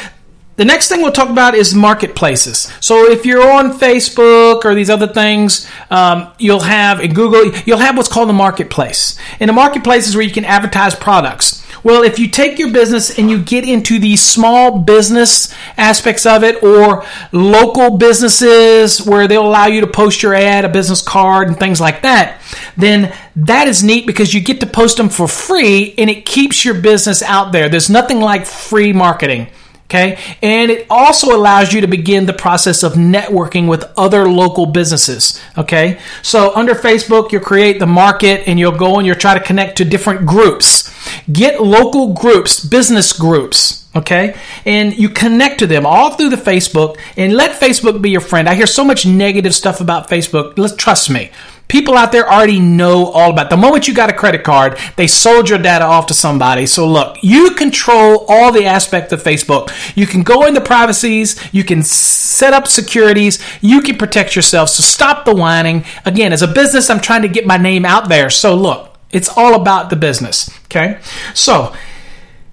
the 0.57 0.65
next 0.65 0.89
thing 0.89 1.03
we'll 1.03 1.11
talk 1.11 1.31
about 1.31 1.57
is 1.57 1.75
marketplaces. 1.75 2.73
So 2.79 3.11
if 3.11 3.27
you're 3.27 3.51
on 3.51 3.73
Facebook 3.73 4.65
or 4.65 4.75
these 4.75 4.89
other 4.89 5.09
things, 5.09 5.69
um, 5.91 6.33
you'll 6.39 6.61
have 6.61 7.01
in 7.01 7.13
Google, 7.13 7.53
you'll 7.67 7.79
have 7.79 7.97
what's 7.97 8.09
called 8.09 8.31
a 8.31 8.33
marketplace. 8.33 9.19
And 9.41 9.49
the 9.49 9.53
marketplace 9.53 10.07
is 10.07 10.15
where 10.15 10.25
you 10.25 10.33
can 10.33 10.45
advertise 10.45 10.95
products. 10.95 11.64
Well, 11.85 12.03
if 12.03 12.19
you 12.19 12.29
take 12.29 12.59
your 12.59 12.73
business 12.73 13.19
and 13.19 13.31
you 13.31 13.43
get 13.43 13.69
into 13.69 13.99
the 13.99 14.17
small 14.17 14.79
business 14.79 15.55
aspects 15.77 16.25
of 16.25 16.43
it 16.43 16.63
or 16.63 17.05
local 17.31 17.99
businesses 17.99 19.05
where 19.07 19.29
they'll 19.29 19.47
allow 19.47 19.67
you 19.67 19.83
to 19.83 19.87
post 19.87 20.23
your 20.23 20.35
ad, 20.35 20.65
a 20.65 20.71
business 20.71 21.03
card, 21.03 21.49
and 21.49 21.59
things 21.59 21.83
like 21.83 22.01
that, 22.01 22.41
then 22.79 23.15
that 23.37 23.69
is 23.69 23.85
neat 23.85 24.07
because 24.07 24.33
you 24.33 24.41
get 24.41 24.61
to 24.61 24.67
post 24.67 24.97
them 24.97 25.11
for 25.11 25.29
free 25.29 25.95
and 25.99 26.09
it 26.09 26.25
keeps 26.25 26.65
your 26.65 26.81
business 26.81 27.23
out 27.23 27.53
there. 27.53 27.69
There's 27.69 27.91
nothing 27.91 28.19
like 28.19 28.47
free 28.47 28.95
marketing. 28.95 29.49
Okay. 29.87 30.19
And 30.43 30.71
it 30.71 30.87
also 30.89 31.37
allows 31.37 31.73
you 31.73 31.83
to 31.83 31.87
begin 31.87 32.27
the 32.27 32.33
process 32.33 32.83
of 32.83 32.95
networking 32.95 33.69
with 33.69 33.85
other 33.97 34.29
local 34.29 34.67
businesses. 34.67 35.41
Okay. 35.59 36.01
So 36.23 36.55
under 36.55 36.75
Facebook, 36.75 37.33
you'll 37.33 37.43
create 37.43 37.79
the 37.79 37.87
market 37.87 38.49
and 38.49 38.59
you'll 38.59 38.73
go 38.73 38.99
and 38.99 39.07
you'll 39.07 39.17
try 39.17 39.35
to 39.35 39.45
connect 39.45 39.77
to 39.79 39.85
different 39.85 40.27
groups. 40.27 40.91
Get 41.31 41.63
local 41.63 42.15
groups, 42.15 42.65
business 42.65 43.13
groups. 43.13 43.85
Okay. 43.95 44.37
And 44.65 44.97
you 44.97 45.09
connect 45.11 45.59
to 45.59 45.67
them 45.67 45.87
all 45.87 46.13
through 46.15 46.31
the 46.31 46.37
Facebook 46.37 46.97
and 47.17 47.35
let 47.35 47.61
Facebook 47.61 48.01
be 48.01 48.11
your 48.11 48.21
friend. 48.21 48.49
I 48.49 48.55
hear 48.55 48.67
so 48.67 48.85
much 48.85 49.07
negative 49.07 49.55
stuff 49.55 49.81
about 49.81 50.09
Facebook. 50.09 50.59
Let's 50.59 50.75
trust 50.75 51.11
me. 51.11 51.31
People 51.69 51.97
out 51.97 52.13
there 52.13 52.31
already 52.31 52.61
know 52.61 53.07
all 53.07 53.31
about. 53.31 53.51
The 53.51 53.57
moment 53.57 53.89
you 53.89 53.95
got 53.95 54.11
a 54.11 54.13
credit 54.13 54.45
card, 54.45 54.79
they 54.97 55.07
sold 55.07 55.49
your 55.49 55.59
data 55.59 55.85
off 55.85 56.07
to 56.07 56.15
somebody. 56.15 56.67
So 56.67 56.87
look, 56.87 57.17
you 57.23 57.51
control 57.53 58.27
all 58.29 58.53
the 58.53 58.67
aspects 58.67 59.13
of 59.13 59.23
Facebook. 59.23 59.71
You 59.97 60.07
can 60.07 60.23
go 60.23 60.47
into 60.47 60.61
privacies, 60.61 61.43
you 61.53 61.65
can 61.65 61.83
set 61.83 62.53
up 62.53 62.69
securities, 62.69 63.43
you 63.61 63.81
can 63.81 63.97
protect 63.97 64.37
yourself. 64.37 64.69
So 64.69 64.83
stop 64.83 65.25
the 65.25 65.35
whining. 65.35 65.85
Again, 66.05 66.33
as 66.33 66.43
a 66.43 66.49
business, 66.49 66.91
I'm 66.91 67.01
trying 67.01 67.23
to 67.23 67.29
get 67.29 67.47
my 67.47 67.57
name 67.57 67.85
out 67.85 68.09
there. 68.09 68.31
So 68.31 68.55
look, 68.55 68.97
it's 69.11 69.29
all 69.29 69.55
about 69.55 69.91
the 69.91 69.97
business. 69.97 70.51
Okay. 70.67 70.99
So 71.35 71.75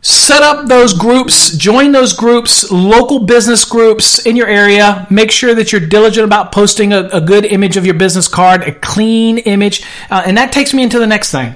set 0.02 0.42
up 0.42 0.68
those 0.68 0.94
groups, 0.94 1.56
join 1.56 1.92
those 1.92 2.14
groups, 2.14 2.70
local 2.72 3.20
business 3.20 3.64
groups 3.66 4.26
in 4.26 4.36
your 4.36 4.48
area. 4.48 5.06
Make 5.10 5.32
sure 5.32 5.54
that 5.56 5.72
you're 5.72 5.82
diligent 5.82 6.26
about 6.26 6.52
posting 6.52 6.92
a, 6.92 7.08
a 7.14 7.22
good 7.22 7.46
image 7.46 7.78
of 7.78 7.86
your 7.86 7.96
business 7.96 8.28
card, 8.28 8.64
a 8.64 8.74
clean 8.74 9.38
image. 9.40 9.86
Uh, 10.10 10.24
and 10.26 10.38
that 10.38 10.52
takes 10.52 10.74
me 10.74 10.84
into 10.84 11.00
the 11.00 11.08
next 11.08 11.32
thing. 11.32 11.56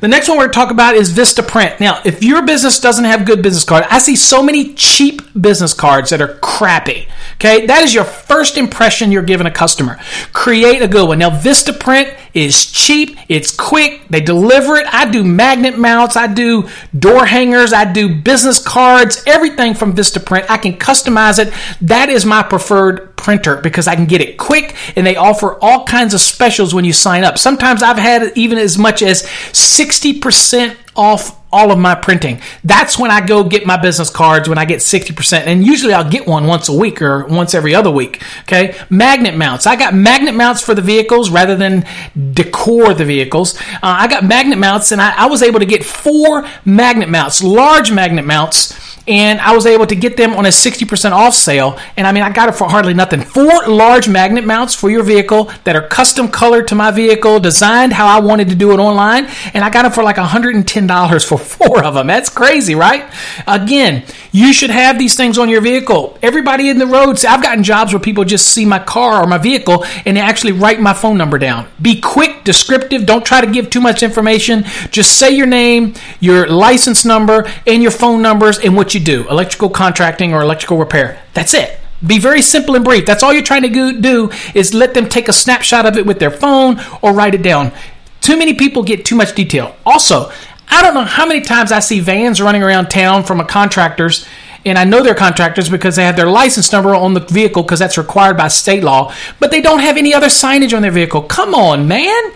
The 0.00 0.06
next 0.08 0.28
one 0.28 0.38
we're 0.38 0.44
going 0.44 0.52
to 0.52 0.54
talk 0.54 0.70
about 0.70 0.94
is 0.94 1.12
Vistaprint. 1.12 1.80
Now, 1.80 2.00
if 2.04 2.22
your 2.22 2.42
business 2.42 2.78
doesn't 2.78 3.04
have 3.04 3.26
good 3.26 3.42
business 3.42 3.64
cards, 3.64 3.86
I 3.90 3.98
see 3.98 4.14
so 4.14 4.42
many 4.42 4.74
cheap 4.74 5.22
business 5.40 5.74
cards 5.74 6.10
that 6.10 6.22
are 6.22 6.34
crappy. 6.34 7.08
Okay, 7.34 7.66
that 7.66 7.82
is 7.82 7.94
your 7.94 8.04
first 8.04 8.56
impression 8.56 9.10
you're 9.10 9.22
giving 9.22 9.46
a 9.46 9.50
customer. 9.50 9.98
Create 10.32 10.82
a 10.82 10.88
good 10.88 11.08
one. 11.08 11.18
Now, 11.18 11.30
Vistaprint 11.30 12.16
is 12.32 12.70
cheap, 12.70 13.18
it's 13.28 13.50
quick, 13.50 14.06
they 14.08 14.20
deliver 14.20 14.76
it. 14.76 14.86
I 14.92 15.10
do 15.10 15.24
magnet 15.24 15.78
mounts, 15.78 16.16
I 16.16 16.32
do 16.32 16.68
door 16.96 17.26
hangers, 17.26 17.72
I 17.72 17.92
do 17.92 18.14
business 18.22 18.62
cards, 18.62 19.22
everything 19.26 19.74
from 19.74 19.94
Vistaprint. 19.94 20.46
I 20.48 20.58
can 20.58 20.74
customize 20.74 21.38
it. 21.38 21.52
That 21.80 22.08
is 22.08 22.24
my 22.24 22.42
preferred 22.44 23.16
printer 23.28 23.56
because 23.56 23.86
I 23.86 23.94
can 23.94 24.06
get 24.06 24.22
it 24.22 24.38
quick 24.38 24.74
and 24.96 25.06
they 25.06 25.14
offer 25.14 25.58
all 25.60 25.84
kinds 25.84 26.14
of 26.14 26.20
specials 26.22 26.72
when 26.72 26.86
you 26.86 26.94
sign 26.94 27.24
up. 27.24 27.36
Sometimes 27.36 27.82
I've 27.82 27.98
had 27.98 28.32
even 28.38 28.56
as 28.56 28.78
much 28.78 29.02
as 29.02 29.24
60% 29.52 30.74
off 30.96 31.38
all 31.52 31.70
of 31.70 31.78
my 31.78 31.94
printing. 31.94 32.40
That's 32.64 32.98
when 32.98 33.10
I 33.10 33.20
go 33.20 33.44
get 33.44 33.66
my 33.66 33.76
business 33.76 34.08
cards 34.08 34.48
when 34.48 34.56
I 34.56 34.64
get 34.64 34.78
60%. 34.78 35.40
And 35.40 35.62
usually 35.62 35.92
I'll 35.92 36.08
get 36.08 36.26
one 36.26 36.46
once 36.46 36.70
a 36.70 36.72
week 36.72 37.02
or 37.02 37.26
once 37.26 37.54
every 37.54 37.74
other 37.74 37.90
week. 37.90 38.22
Okay. 38.44 38.74
Magnet 38.88 39.36
mounts. 39.36 39.66
I 39.66 39.76
got 39.76 39.92
magnet 39.94 40.34
mounts 40.34 40.62
for 40.62 40.74
the 40.74 40.80
vehicles 40.80 41.28
rather 41.28 41.54
than 41.54 41.84
decor 42.32 42.94
the 42.94 43.04
vehicles. 43.04 43.60
Uh, 43.60 43.80
I 43.82 44.08
got 44.08 44.24
magnet 44.24 44.58
mounts 44.58 44.90
and 44.90 45.02
I, 45.02 45.24
I 45.24 45.26
was 45.26 45.42
able 45.42 45.60
to 45.60 45.66
get 45.66 45.84
four 45.84 46.48
magnet 46.64 47.10
mounts, 47.10 47.42
large 47.42 47.92
magnet 47.92 48.24
mounts 48.24 48.87
and 49.08 49.40
I 49.40 49.54
was 49.54 49.64
able 49.64 49.86
to 49.86 49.96
get 49.96 50.16
them 50.18 50.34
on 50.34 50.44
a 50.44 50.50
60% 50.50 51.12
off 51.12 51.34
sale. 51.34 51.78
And 51.96 52.06
I 52.06 52.12
mean, 52.12 52.22
I 52.22 52.30
got 52.30 52.50
it 52.50 52.52
for 52.52 52.68
hardly 52.68 52.92
nothing. 52.92 53.22
Four 53.22 53.66
large 53.66 54.08
magnet 54.08 54.44
mounts 54.44 54.74
for 54.74 54.90
your 54.90 55.02
vehicle 55.02 55.50
that 55.64 55.74
are 55.74 55.88
custom 55.88 56.28
colored 56.28 56.68
to 56.68 56.74
my 56.74 56.90
vehicle, 56.90 57.40
designed 57.40 57.94
how 57.94 58.06
I 58.06 58.20
wanted 58.20 58.50
to 58.50 58.54
do 58.54 58.72
it 58.72 58.78
online. 58.78 59.26
And 59.54 59.64
I 59.64 59.70
got 59.70 59.86
it 59.86 59.94
for 59.94 60.02
like 60.02 60.16
$110 60.16 61.26
for 61.26 61.38
four 61.38 61.82
of 61.82 61.94
them. 61.94 62.06
That's 62.06 62.28
crazy, 62.28 62.74
right? 62.74 63.10
Again, 63.46 64.04
you 64.30 64.52
should 64.52 64.70
have 64.70 64.98
these 64.98 65.16
things 65.16 65.38
on 65.38 65.48
your 65.48 65.62
vehicle. 65.62 66.18
Everybody 66.22 66.68
in 66.68 66.78
the 66.78 66.86
roads, 66.86 67.24
I've 67.24 67.42
gotten 67.42 67.64
jobs 67.64 67.94
where 67.94 68.00
people 68.00 68.24
just 68.24 68.52
see 68.52 68.66
my 68.66 68.78
car 68.78 69.22
or 69.22 69.26
my 69.26 69.38
vehicle 69.38 69.84
and 70.04 70.16
they 70.16 70.20
actually 70.20 70.52
write 70.52 70.80
my 70.80 70.92
phone 70.92 71.16
number 71.16 71.38
down. 71.38 71.66
Be 71.80 72.00
quick, 72.00 72.44
descriptive. 72.44 73.06
Don't 73.06 73.24
try 73.24 73.40
to 73.40 73.50
give 73.50 73.70
too 73.70 73.80
much 73.80 74.02
information. 74.02 74.64
Just 74.90 75.18
say 75.18 75.30
your 75.30 75.46
name, 75.46 75.94
your 76.20 76.46
license 76.46 77.06
number, 77.06 77.50
and 77.66 77.82
your 77.82 77.90
phone 77.90 78.20
numbers 78.20 78.58
and 78.58 78.76
what 78.76 78.94
you 78.94 78.97
do 79.00 79.28
electrical 79.28 79.70
contracting 79.70 80.32
or 80.32 80.42
electrical 80.42 80.78
repair. 80.78 81.20
That's 81.34 81.54
it. 81.54 81.78
Be 82.06 82.18
very 82.18 82.42
simple 82.42 82.76
and 82.76 82.84
brief. 82.84 83.06
That's 83.06 83.22
all 83.22 83.32
you're 83.32 83.42
trying 83.42 83.62
to 83.62 84.00
do 84.00 84.30
is 84.54 84.72
let 84.72 84.94
them 84.94 85.08
take 85.08 85.28
a 85.28 85.32
snapshot 85.32 85.84
of 85.84 85.96
it 85.96 86.06
with 86.06 86.18
their 86.20 86.30
phone 86.30 86.80
or 87.02 87.12
write 87.12 87.34
it 87.34 87.42
down. 87.42 87.72
Too 88.20 88.38
many 88.38 88.54
people 88.54 88.82
get 88.82 89.04
too 89.04 89.16
much 89.16 89.34
detail. 89.34 89.74
Also, 89.84 90.30
I 90.68 90.82
don't 90.82 90.94
know 90.94 91.02
how 91.02 91.26
many 91.26 91.40
times 91.40 91.72
I 91.72 91.80
see 91.80 91.98
vans 92.00 92.40
running 92.40 92.62
around 92.62 92.88
town 92.88 93.24
from 93.24 93.40
a 93.40 93.44
contractor's 93.44 94.26
and 94.66 94.76
I 94.76 94.84
know 94.84 95.02
they're 95.02 95.14
contractors 95.14 95.68
because 95.68 95.96
they 95.96 96.04
have 96.04 96.16
their 96.16 96.28
license 96.28 96.72
number 96.72 96.94
on 96.94 97.14
the 97.14 97.20
vehicle 97.20 97.62
because 97.62 97.78
that's 97.78 97.96
required 97.96 98.36
by 98.36 98.48
state 98.48 98.82
law, 98.82 99.14
but 99.38 99.50
they 99.50 99.60
don't 99.60 99.78
have 99.78 99.96
any 99.96 100.12
other 100.12 100.26
signage 100.26 100.76
on 100.76 100.82
their 100.82 100.90
vehicle. 100.90 101.22
Come 101.22 101.54
on, 101.54 101.88
man. 101.88 102.32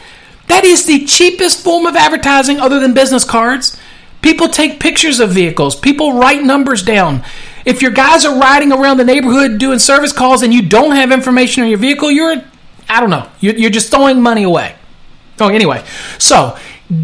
That 0.46 0.64
is 0.64 0.86
the 0.86 1.04
cheapest 1.04 1.62
form 1.62 1.84
of 1.84 1.96
advertising 1.96 2.58
other 2.58 2.78
than 2.78 2.94
business 2.94 3.24
cards. 3.24 3.78
People 4.22 4.48
take 4.48 4.80
pictures 4.80 5.20
of 5.20 5.30
vehicles, 5.30 5.74
people 5.74 6.14
write 6.18 6.42
numbers 6.42 6.82
down. 6.82 7.24
If 7.64 7.82
your 7.82 7.90
guys 7.90 8.24
are 8.24 8.38
riding 8.38 8.72
around 8.72 8.96
the 8.96 9.04
neighborhood 9.04 9.58
doing 9.58 9.78
service 9.78 10.12
calls 10.12 10.42
and 10.42 10.52
you 10.52 10.62
don't 10.62 10.92
have 10.92 11.12
information 11.12 11.62
on 11.62 11.68
your 11.68 11.78
vehicle, 11.78 12.10
you're, 12.10 12.42
I 12.88 13.00
don't 13.00 13.10
know, 13.10 13.28
you're, 13.40 13.70
just 13.70 13.90
throwing 13.90 14.20
money 14.20 14.42
away. 14.42 14.74
Oh, 15.40 15.48
anyway, 15.48 15.84
so 16.18 16.56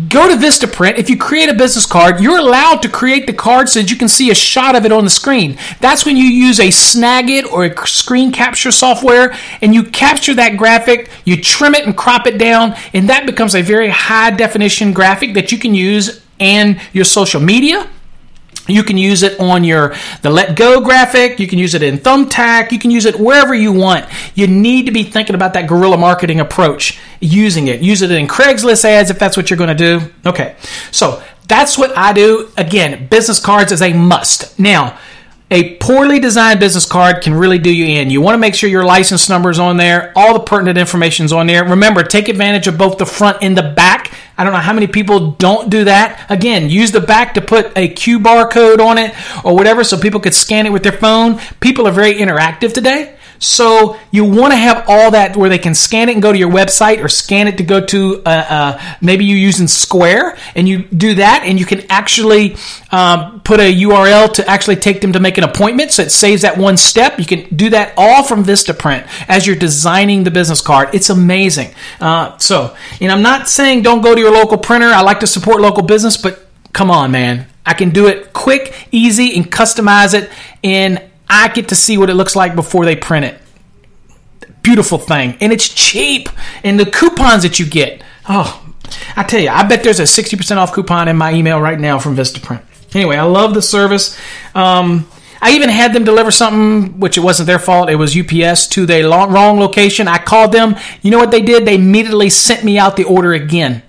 go 0.09 0.29
to 0.29 0.35
Vistaprint. 0.35 0.99
If 0.99 1.09
you 1.09 1.17
create 1.17 1.49
a 1.49 1.55
business 1.55 1.87
card, 1.87 2.21
you're 2.21 2.39
allowed 2.39 2.83
to 2.83 2.89
create 2.89 3.27
the 3.27 3.33
card 3.33 3.69
so 3.69 3.81
that 3.81 3.91
you 3.91 3.97
can 3.97 4.09
see 4.09 4.31
a 4.31 4.35
shot 4.35 4.77
of 4.77 4.85
it 4.85 4.93
on 4.93 5.05
the 5.05 5.11
screen. 5.11 5.59
That's 5.81 6.05
when 6.05 6.17
you 6.17 6.25
use 6.25 6.61
a 6.61 6.69
Snagit 6.69 7.51
or 7.51 7.65
a 7.65 7.87
screen 7.87 8.31
capture 8.31 8.71
software 8.71 9.35
and 9.63 9.75
you 9.75 9.85
capture 9.85 10.35
that 10.35 10.57
graphic, 10.57 11.11
you 11.25 11.41
trim 11.41 11.75
it 11.75 11.87
and 11.87 11.97
crop 11.97 12.27
it 12.27 12.39
down, 12.39 12.77
and 12.93 13.09
that 13.09 13.27
becomes 13.27 13.55
a 13.55 13.63
very 13.63 13.89
high 13.89 14.31
definition 14.31 14.93
graphic 14.93 15.35
that 15.35 15.51
you 15.51 15.59
can 15.59 15.75
use 15.75 16.25
and 16.41 16.81
your 16.93 17.05
social 17.05 17.41
media 17.41 17.89
you 18.69 18.83
can 18.83 18.99
use 18.99 19.23
it 19.23 19.41
on 19.41 19.65
your 19.65 19.89
the 20.23 20.29
letgo 20.29 20.85
graphic. 20.85 21.41
You 21.41 21.49
can 21.49 21.59
use 21.59 21.75
it 21.75 21.83
in 21.83 21.99
Thumbtack. 21.99 22.71
You 22.71 22.79
can 22.79 22.91
use 22.91 23.07
it 23.07 23.19
wherever 23.19 23.55
you 23.55 23.73
want. 23.73 24.07
You 24.35 24.47
need 24.47 24.87
to 24.87 24.93
be 24.93 25.03
thinking 25.03 25.35
about 25.35 25.55
that 25.55 25.67
guerrilla 25.67 25.97
marketing 25.97 26.39
approach, 26.39 27.01
using 27.19 27.69
it. 27.69 27.81
Use 27.81 28.03
it 28.03 28.11
in 28.11 28.29
Craigslist 28.29 28.85
ads 28.85 29.11
if 29.11 29.19
that's 29.19 29.37
what 29.37 29.51
you're 29.51 29.57
going 29.57 29.75
to 29.75 29.99
do. 29.99 30.13
Okay, 30.27 30.55
so 30.91 31.23
that's 31.49 31.79
what 31.79 31.97
I 31.97 32.13
do. 32.13 32.51
Again, 32.59 33.09
business 33.09 33.41
cards 33.41 33.73
is 33.73 33.81
a 33.81 33.95
must. 33.95 34.59
Now, 34.59 34.99
a 35.51 35.77
poorly 35.77 36.21
designed 36.21 36.61
business 36.61 36.85
card 36.85 37.23
can 37.23 37.33
really 37.33 37.59
do 37.59 37.75
you 37.75 37.87
in. 37.87 38.11
You 38.11 38.21
want 38.21 38.35
to 38.35 38.39
make 38.39 38.55
sure 38.55 38.69
your 38.69 38.85
license 38.85 39.31
number 39.31 39.49
is 39.49 39.59
on 39.59 39.79
there, 39.79 40.13
all 40.15 40.35
the 40.35 40.41
pertinent 40.41 40.77
information 40.77 41.25
is 41.25 41.33
on 41.33 41.47
there. 41.47 41.65
Remember, 41.65 42.03
take 42.03 42.29
advantage 42.29 42.67
of 42.67 42.77
both 42.77 42.99
the 42.99 43.07
front 43.07 43.39
and 43.41 43.57
the 43.57 43.63
back. 43.63 44.08
I 44.39 44.45
don't 44.45 44.53
know 44.53 44.61
how 44.61 44.73
many 44.73 44.87
people 44.87 45.33
don't 45.33 45.69
do 45.69 45.85
that. 45.85 46.25
Again, 46.31 46.71
use 46.71 46.93
the 46.93 47.01
back 47.01 47.35
to 47.35 47.41
put 47.41 47.77
a 47.77 47.89
Q 47.89 48.21
bar 48.21 48.49
code 48.49 48.81
on 48.81 48.97
it 48.97 49.13
or 49.45 49.57
whatever 49.57 49.83
so 49.83 49.99
people 49.99 50.21
could 50.21 50.35
scan 50.35 50.65
it 50.65 50.73
with 50.73 50.85
their 50.85 50.93
phone. 50.93 51.41
People 51.59 51.89
are 51.89 51.93
very 51.93 52.15
interactive 52.15 52.73
today. 52.73 53.18
So 53.39 53.99
you 54.11 54.25
want 54.25 54.53
to 54.53 54.57
have 54.57 54.85
all 54.89 55.13
that 55.13 55.37
where 55.37 55.49
they 55.49 55.59
can 55.59 55.75
scan 55.75 56.09
it 56.09 56.13
and 56.13 56.23
go 56.23 56.33
to 56.33 56.39
your 56.39 56.51
website 56.51 57.03
or 57.03 57.09
scan 57.09 57.49
it 57.49 57.59
to 57.59 57.63
go 57.63 57.85
to 57.85 58.23
uh, 58.25 58.29
uh, 58.29 58.97
maybe 59.01 59.25
you're 59.25 59.39
using 59.39 59.67
Square 59.67 60.37
and 60.55 60.69
you 60.69 60.83
do 60.85 61.15
that 61.15 61.43
and 61.45 61.59
you 61.59 61.67
can 61.67 61.85
actually 61.91 62.57
um, 62.91 63.41
put 63.41 63.61
a 63.61 63.75
URL 63.75 64.33
to 64.35 64.49
actually 64.49 64.77
take 64.77 65.01
them 65.01 65.13
to 65.13 65.21
make 65.21 65.39
an 65.39 65.45
appointment. 65.45 65.93
So 65.93 66.03
it 66.03 66.11
saves 66.11 66.43
that 66.43 66.59
one 66.59 66.77
step. 66.77 67.19
You 67.19 67.27
can 67.27 67.55
do 67.55 67.71
that 67.71 67.95
all 67.97 68.25
from 68.25 68.45
Vistaprint 68.45 69.09
as 69.29 69.47
you're 69.47 69.57
designing 69.57 70.25
the 70.25 70.31
business 70.31 70.61
card. 70.61 70.91
It's 70.95 71.11
amazing. 71.11 71.75
Uh, 72.01 72.37
so, 72.39 72.77
and 73.01 73.13
I'm 73.13 73.23
not 73.23 73.49
saying 73.49 73.83
don't 73.83 74.03
go 74.03 74.15
to 74.15 74.21
your 74.21 74.33
local 74.33 74.59
printer. 74.59 74.87
I 74.87 75.03
like 75.03 75.21
to 75.21 75.27
support 75.27 75.61
local 75.61 75.83
business, 75.83 76.17
but 76.17 76.47
come 76.73 76.91
on, 76.91 77.11
man. 77.11 77.47
I 77.65 77.75
can 77.75 77.91
do 77.91 78.07
it 78.07 78.33
quick, 78.33 78.89
easy, 78.91 79.37
and 79.37 79.51
customize 79.51 80.15
it 80.15 80.31
in 80.63 81.08
I 81.31 81.49
get 81.49 81.69
to 81.69 81.75
see 81.75 81.99
what 81.99 82.11
it 82.11 82.15
looks 82.15 82.37
like 82.37 82.55
before 82.55 82.85
they 82.85 82.97
print 82.97 83.27
it. 83.27 83.41
Beautiful 84.63 84.99
thing. 84.99 85.37
And 85.41 85.53
it's 85.53 85.69
cheap. 85.69 86.29
And 86.65 86.79
the 86.79 86.87
coupons 86.87 87.43
that 87.43 87.59
you 87.59 87.67
get. 87.67 88.03
Oh, 88.29 88.65
I 89.17 89.23
tell 89.23 89.41
you, 89.41 89.49
I 89.49 89.67
bet 89.67 89.83
there's 89.83 90.01
a 90.01 90.05
60% 90.05 90.57
off 90.57 90.73
coupon 90.73 91.09
in 91.09 91.17
my 91.17 91.33
email 91.33 91.61
right 91.61 91.79
now 91.79 91.99
from 91.99 92.17
Vistaprint. 92.17 92.63
Anyway, 92.95 93.17
I 93.17 93.25
love 93.25 93.55
the 93.55 93.63
service. 93.63 94.19
Um, 94.55 95.09
I 95.41 95.53
even 95.53 95.69
had 95.69 95.93
them 95.93 96.05
deliver 96.05 96.31
something, 96.31 96.99
which 96.99 97.17
it 97.17 97.21
wasn't 97.21 97.47
their 97.47 97.59
fault. 97.59 97.91
It 97.91 97.97
was 97.97 98.17
UPS 98.17 98.67
to 98.69 98.87
the 98.87 99.05
wrong 99.05 99.59
location. 99.59 100.09
I 100.09 100.19
called 100.19 100.53
them. 100.53 100.77
You 101.03 101.11
know 101.11 101.19
what 101.19 101.31
they 101.31 101.43
did? 101.43 101.65
They 101.65 101.77
immediately 101.77 102.31
sent 102.31 102.65
me 102.65 102.79
out 102.79 102.97
the 102.97 103.05
order 103.05 103.33
again. 103.33 103.83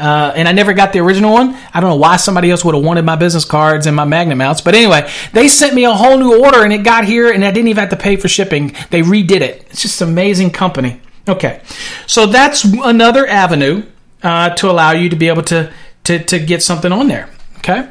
Uh, 0.00 0.32
and 0.34 0.48
I 0.48 0.52
never 0.52 0.72
got 0.72 0.92
the 0.92 1.00
original 1.00 1.32
one. 1.32 1.54
I 1.74 1.80
don't 1.80 1.90
know 1.90 1.96
why 1.96 2.16
somebody 2.16 2.50
else 2.50 2.64
would 2.64 2.74
have 2.74 2.82
wanted 2.82 3.04
my 3.04 3.16
business 3.16 3.44
cards 3.44 3.86
and 3.86 3.94
my 3.94 4.04
magnet 4.04 4.38
mounts. 4.38 4.60
But 4.60 4.74
anyway, 4.74 5.10
they 5.32 5.48
sent 5.48 5.74
me 5.74 5.84
a 5.84 5.92
whole 5.92 6.18
new 6.18 6.42
order 6.42 6.64
and 6.64 6.72
it 6.72 6.82
got 6.84 7.04
here 7.04 7.30
and 7.30 7.44
I 7.44 7.50
didn't 7.50 7.68
even 7.68 7.80
have 7.82 7.90
to 7.90 7.96
pay 7.96 8.16
for 8.16 8.28
shipping. 8.28 8.74
They 8.90 9.02
redid 9.02 9.42
it. 9.42 9.66
It's 9.70 9.82
just 9.82 10.00
an 10.00 10.08
amazing 10.08 10.50
company. 10.50 11.00
Okay. 11.28 11.60
So 12.06 12.26
that's 12.26 12.64
another 12.64 13.26
avenue 13.26 13.84
uh, 14.22 14.50
to 14.56 14.70
allow 14.70 14.92
you 14.92 15.08
to 15.10 15.16
be 15.16 15.28
able 15.28 15.42
to, 15.44 15.72
to, 16.04 16.24
to 16.24 16.38
get 16.38 16.62
something 16.62 16.92
on 16.92 17.08
there. 17.08 17.28
Okay. 17.58 17.88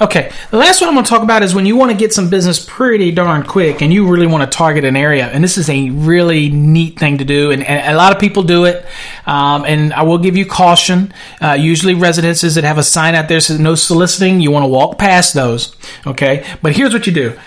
Okay, 0.00 0.32
the 0.50 0.56
last 0.56 0.80
one 0.80 0.88
I'm 0.88 0.94
going 0.94 1.04
to 1.04 1.08
talk 1.08 1.22
about 1.22 1.42
is 1.42 1.54
when 1.54 1.66
you 1.66 1.76
want 1.76 1.90
to 1.92 1.96
get 1.96 2.12
some 2.12 2.30
business 2.30 2.64
pretty 2.64 3.12
darn 3.12 3.44
quick 3.44 3.82
and 3.82 3.92
you 3.92 4.08
really 4.08 4.26
want 4.26 4.50
to 4.50 4.56
target 4.56 4.84
an 4.84 4.96
area. 4.96 5.26
And 5.26 5.44
this 5.44 5.58
is 5.58 5.68
a 5.68 5.90
really 5.90 6.48
neat 6.48 6.98
thing 6.98 7.18
to 7.18 7.24
do, 7.24 7.50
and, 7.50 7.62
and 7.62 7.94
a 7.94 7.96
lot 7.96 8.12
of 8.12 8.20
people 8.20 8.42
do 8.42 8.64
it. 8.64 8.84
Um, 9.26 9.64
and 9.64 9.92
I 9.92 10.02
will 10.02 10.18
give 10.18 10.36
you 10.36 10.46
caution. 10.46 11.12
Uh, 11.40 11.52
usually, 11.52 11.94
residences 11.94 12.54
that 12.54 12.64
have 12.64 12.78
a 12.78 12.82
sign 12.82 13.14
out 13.14 13.28
there 13.28 13.40
says 13.40 13.60
no 13.60 13.74
soliciting, 13.74 14.40
you 14.40 14.50
want 14.50 14.64
to 14.64 14.68
walk 14.68 14.98
past 14.98 15.34
those. 15.34 15.76
Okay, 16.06 16.46
but 16.62 16.74
here's 16.74 16.92
what 16.92 17.06
you 17.06 17.12
do 17.12 17.38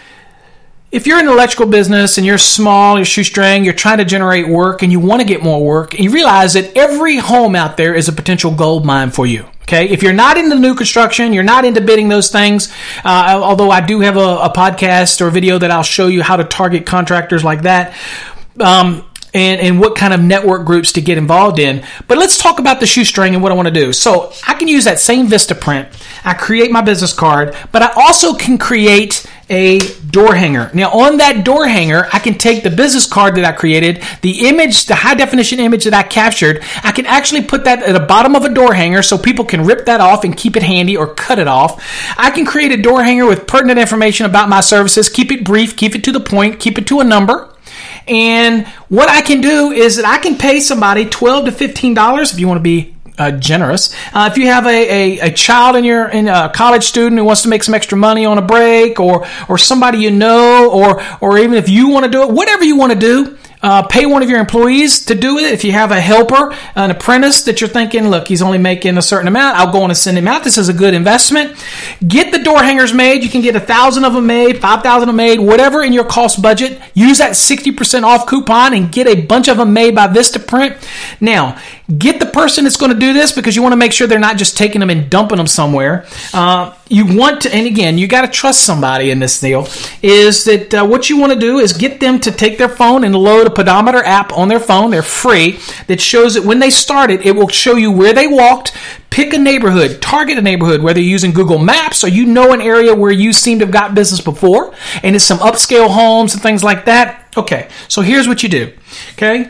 if 0.96 1.06
you're 1.06 1.20
in 1.20 1.28
electrical 1.28 1.66
business 1.66 2.18
and 2.18 2.26
you're 2.26 2.38
small, 2.38 2.96
you're 2.96 3.04
shoestring, 3.04 3.66
you're 3.66 3.74
trying 3.74 3.98
to 3.98 4.06
generate 4.06 4.48
work 4.48 4.82
and 4.82 4.94
you 4.94 5.00
want 5.02 5.22
to 5.22 5.28
get 5.28 5.44
more 5.44 5.62
work, 5.62 5.94
and 5.94 6.04
you 6.04 6.10
realize 6.10 6.54
that 6.54 6.78
every 6.78 7.18
home 7.18 7.54
out 7.54 7.76
there 7.76 7.94
is 7.94 8.08
a 8.08 8.14
potential 8.14 8.56
gold 8.56 8.86
mine 8.86 9.12
for 9.12 9.26
you. 9.26 9.46
Okay, 9.68 9.90
if 9.90 10.04
you're 10.04 10.14
not 10.14 10.38
into 10.38 10.56
new 10.60 10.76
construction, 10.76 11.34
you're 11.34 11.44
not 11.44 11.66
into 11.66 11.82
bidding 11.82 12.08
those 12.08 12.30
things. 12.30 12.72
Uh, 13.04 13.40
although 13.42 13.72
I 13.72 13.82
do 13.82 14.00
have 14.02 14.16
a, 14.16 14.20
a, 14.20 14.54
podcast 14.54 15.22
or 15.22 15.32
video 15.32 15.58
that 15.58 15.72
I'll 15.72 15.82
show 15.82 16.06
you 16.06 16.22
how 16.22 16.36
to 16.36 16.44
target 16.44 16.86
contractors 16.86 17.44
like 17.44 17.64
that. 17.64 17.96
Um, 18.60 19.04
and, 19.36 19.60
and 19.60 19.80
what 19.82 19.96
kind 19.96 20.14
of 20.14 20.22
network 20.22 20.66
groups 20.66 20.94
to 20.94 21.02
get 21.02 21.18
involved 21.18 21.60
in. 21.60 21.84
But 22.08 22.18
let's 22.18 22.38
talk 22.38 22.58
about 22.58 22.80
the 22.80 22.88
shoestring 22.88 23.34
and 23.34 23.44
what 23.44 23.52
I 23.52 23.56
want 23.56 23.68
to 23.68 23.74
do. 23.74 23.92
So 23.92 24.32
I 24.48 24.54
can 24.54 24.70
use 24.70 24.86
that 24.86 25.00
same 25.00 25.28
Vistaprint. 25.28 25.94
I 26.24 26.34
create 26.34 26.72
my 26.72 26.82
business 26.82 27.12
card, 27.12 27.56
but 27.74 27.82
I 27.82 27.92
also 27.98 28.34
can 28.34 28.58
create 28.58 29.26
a 29.50 29.80
door 30.10 30.34
hanger. 30.34 30.72
Now 30.74 30.90
on 30.90 31.18
that 31.18 31.44
door 31.44 31.68
hanger, 31.68 32.08
I 32.12 32.20
can 32.20 32.36
take 32.36 32.64
the 32.64 32.70
business 32.70 33.06
card 33.06 33.36
that 33.36 33.46
I 33.46 33.52
created, 33.52 34.02
the 34.22 34.48
image, 34.48 34.86
the 34.86 34.96
high 34.96 35.14
definition 35.14 35.60
image 35.60 35.84
that 35.84 35.94
I 35.94 36.02
captured, 36.02 36.64
I 36.82 36.94
can 36.94 37.06
actually 37.06 37.44
put 37.44 37.66
that 37.66 37.84
at 37.84 37.92
the 37.92 38.00
bottom 38.00 38.36
of 38.36 38.46
a 38.46 38.50
door 38.50 38.74
hanger 38.74 39.04
so 39.04 39.18
people 39.18 39.46
can 39.46 39.66
rip 39.66 39.86
that 39.86 40.00
off 40.00 40.24
and 40.24 40.36
keep 40.36 40.56
it 40.56 40.64
handy 40.64 40.98
or 40.98 41.14
cut 41.14 41.38
it 41.38 41.48
off. 41.48 41.84
I 42.18 42.32
can 42.32 42.46
create 42.46 42.72
a 42.72 42.82
door 42.82 43.04
hanger 43.04 43.28
with 43.28 43.46
pertinent 43.46 43.80
information 43.80 44.26
about 44.26 44.50
my 44.50 44.62
services, 44.62 45.10
keep 45.10 45.32
it 45.32 45.44
brief, 45.44 45.76
keep 45.76 45.94
it 45.94 46.06
to 46.06 46.12
the 46.14 46.22
point, 46.22 46.60
keep 46.60 46.78
it 46.78 46.88
to 46.88 47.02
a 47.02 47.04
number. 47.04 47.52
And 48.08 48.68
what 48.90 49.10
I 49.10 49.22
can 49.22 49.42
do 49.42 49.72
is 49.72 49.96
that 49.96 50.06
I 50.06 50.20
can 50.20 50.38
pay 50.38 50.60
somebody 50.60 51.06
twelve 51.06 51.46
to 51.46 51.52
fifteen 51.52 51.94
dollars 51.94 52.32
if 52.32 52.40
you 52.40 52.48
want 52.48 52.60
to 52.60 52.64
be 52.64 52.96
uh, 53.18 53.32
generous. 53.32 53.94
Uh, 54.14 54.30
if 54.32 54.38
you 54.38 54.48
have 54.48 54.66
a, 54.66 54.70
a, 54.70 55.30
a, 55.30 55.32
child 55.32 55.76
in 55.76 55.84
your 55.84 56.10
in 56.10 56.28
a 56.28 56.52
college 56.54 56.84
student 56.84 57.18
who 57.18 57.24
wants 57.24 57.44
to 57.44 57.48
make 57.48 57.64
some 57.64 57.74
extra 57.74 57.98
money 57.98 58.26
on 58.26 58.38
a 58.38 58.42
break, 58.42 59.00
or 59.00 59.26
or 59.48 59.58
somebody 59.58 60.00
you 60.00 60.12
know, 60.12 60.70
or 60.72 61.02
or 61.22 61.38
even 61.38 61.56
if 61.56 61.70
you 61.70 61.90
want 61.90 62.06
to 62.06 62.12
do 62.12 62.24
it, 62.24 62.30
whatever 62.30 62.64
you 62.64 62.78
want 62.78 62.92
to 62.92 63.00
do, 63.00 63.38
uh, 63.66 63.82
pay 63.82 64.06
one 64.06 64.22
of 64.22 64.30
your 64.30 64.40
employees 64.40 65.06
to 65.06 65.16
do 65.16 65.40
it. 65.40 65.52
If 65.52 65.64
you 65.64 65.72
have 65.72 65.90
a 65.90 66.00
helper, 66.00 66.56
an 66.76 66.92
apprentice 66.92 67.42
that 67.46 67.62
you're 67.62 67.68
thinking, 67.68 68.10
look, 68.10 68.28
he's 68.28 68.44
only 68.44 68.60
making 68.60 68.96
a 69.00 69.02
certain 69.02 69.28
amount, 69.28 69.58
I'll 69.58 69.72
go 69.72 69.82
on 69.82 69.90
and 69.90 69.98
send 69.98 70.20
him 70.20 70.28
out. 70.28 70.44
This 70.44 70.60
is 70.60 70.70
a 70.70 70.74
good 70.74 70.94
investment. 70.94 71.58
Get 72.08 72.32
the 72.32 72.38
door 72.38 72.62
hangers 72.62 72.94
made. 72.94 73.24
You 73.24 73.30
can 73.30 73.42
get 73.42 73.56
a 73.56 73.60
thousand 73.60 74.06
of 74.06 74.14
them 74.14 74.28
made, 74.28 74.62
five 74.62 74.84
thousand 74.84 75.10
of 75.10 75.16
them 75.16 75.16
made, 75.16 75.40
whatever 75.40 75.84
in 75.84 75.94
your 75.94 76.06
cost 76.06 76.44
budget. 76.44 76.80
Use 76.94 77.18
that 77.18 77.32
60% 77.32 78.04
off 78.04 78.28
coupon 78.28 78.76
and 78.76 78.92
get 78.92 79.08
a 79.08 79.26
bunch 79.26 79.48
of 79.48 79.58
them 79.58 79.74
made 79.74 79.96
by 79.96 80.10
Vistaprint. 80.10 80.78
Now, 81.20 81.60
get 81.98 82.20
the 82.20 82.26
person 82.26 82.64
that's 82.64 82.78
going 82.78 82.92
to 82.92 82.98
do 82.98 83.14
this 83.14 83.32
because 83.32 83.56
you 83.56 83.62
want 83.62 83.74
to 83.74 83.78
make 83.78 83.92
sure 83.92 84.08
they're 84.08 84.20
not 84.20 84.38
just 84.38 84.58
taking 84.58 84.80
them 84.80 84.90
and 84.90 85.10
dumping 85.10 85.38
them 85.38 85.48
somewhere. 85.48 86.06
Uh, 86.34 86.74
you 86.90 87.06
want 87.06 87.42
to, 87.42 87.54
and 87.54 87.68
again, 87.68 87.98
you 87.98 88.08
got 88.08 88.22
to 88.22 88.28
trust 88.28 88.66
somebody 88.66 89.12
in 89.12 89.20
this 89.20 89.40
deal. 89.40 89.68
Is 90.02 90.46
that 90.46 90.74
uh, 90.74 90.86
what 90.86 91.10
you 91.10 91.18
want 91.18 91.34
to 91.34 91.40
do 91.40 91.60
is 91.60 91.74
get 91.74 92.00
them 92.00 92.20
to 92.22 92.32
take 92.32 92.58
their 92.58 92.70
phone 92.70 93.04
and 93.04 93.16
load 93.16 93.46
a 93.46 93.52
pedometer 93.52 94.04
app 94.04 94.34
on 94.34 94.48
their 94.48 94.60
phone. 94.60 94.90
They're 94.90 95.04
free 95.04 95.60
that 95.88 96.02
shows 96.02 96.34
that 96.34 96.44
when 96.44 96.60
they 96.60 96.72
started, 96.72 97.22
it 97.26 97.36
will 97.36 97.50
show 97.50 97.76
you 97.76 97.92
where 97.92 98.14
they 98.14 98.28
walked. 98.28 98.76
Pick 99.12 99.34
a 99.34 99.38
neighborhood, 99.38 100.02
target 100.02 100.38
a 100.38 100.42
neighborhood, 100.42 100.82
whether 100.82 101.00
you're 101.00 101.10
using 101.10 101.32
Google 101.32 101.58
Maps 101.58 102.04
or 102.04 102.10
you 102.10 102.26
know 102.26 102.52
an 102.52 102.60
area 102.60 102.94
where 102.94 103.14
you 103.14 103.32
seem 103.32 103.60
to 103.60 103.66
have 103.66 103.72
got 103.72 103.96
business 103.96 104.20
before, 104.20 104.74
and 105.04 105.16
it's 105.16 105.24
some 105.24 105.38
upscale 105.38 105.90
homes 105.90 106.34
and 106.34 106.44
things 106.44 106.66
like 106.66 106.84
that. 106.86 107.32
Okay, 107.38 107.70
so 107.88 108.02
here's 108.02 108.28
what 108.28 108.44
you 108.44 108.50
do. 108.50 108.74
Okay, 109.14 109.50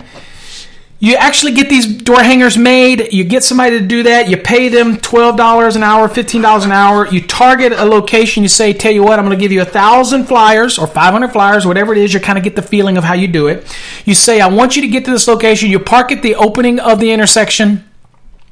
you 1.00 1.16
actually 1.16 1.54
get 1.54 1.68
these 1.68 2.02
door 2.02 2.24
hangers 2.24 2.58
made. 2.58 3.12
You 3.12 3.26
get 3.26 3.44
somebody 3.44 3.80
to 3.80 3.86
do 3.86 4.04
that. 4.04 4.30
You 4.30 4.38
pay 4.38 4.70
them 4.70 4.96
$12 4.98 5.76
an 5.76 5.84
hour, 5.84 6.08
$15 6.08 6.66
an 6.66 6.72
hour. 6.72 7.08
You 7.08 7.22
target 7.22 7.74
a 7.74 7.84
location. 7.84 8.44
You 8.44 8.50
say, 8.50 8.72
tell 8.72 8.92
you 8.92 9.04
what, 9.04 9.20
I'm 9.20 9.26
going 9.26 9.38
to 9.38 9.42
give 9.42 9.52
you 9.52 9.62
a 9.62 9.66
thousand 9.66 10.26
flyers 10.26 10.80
or 10.80 10.88
500 10.88 11.30
flyers, 11.30 11.66
whatever 11.66 11.92
it 11.92 11.98
is. 11.98 12.14
You 12.14 12.22
kind 12.22 12.38
of 12.38 12.44
get 12.44 12.56
the 12.56 12.62
feeling 12.62 12.98
of 12.98 13.04
how 13.04 13.14
you 13.14 13.28
do 13.28 13.48
it. 13.48 13.68
You 14.06 14.16
say, 14.16 14.40
I 14.40 14.48
want 14.48 14.76
you 14.76 14.82
to 14.84 14.88
get 14.88 15.04
to 15.06 15.12
this 15.12 15.28
location. 15.28 15.70
You 15.70 15.80
park 15.80 16.12
at 16.12 16.22
the 16.22 16.36
opening 16.36 16.80
of 16.80 17.00
the 17.00 17.12
intersection 17.12 17.84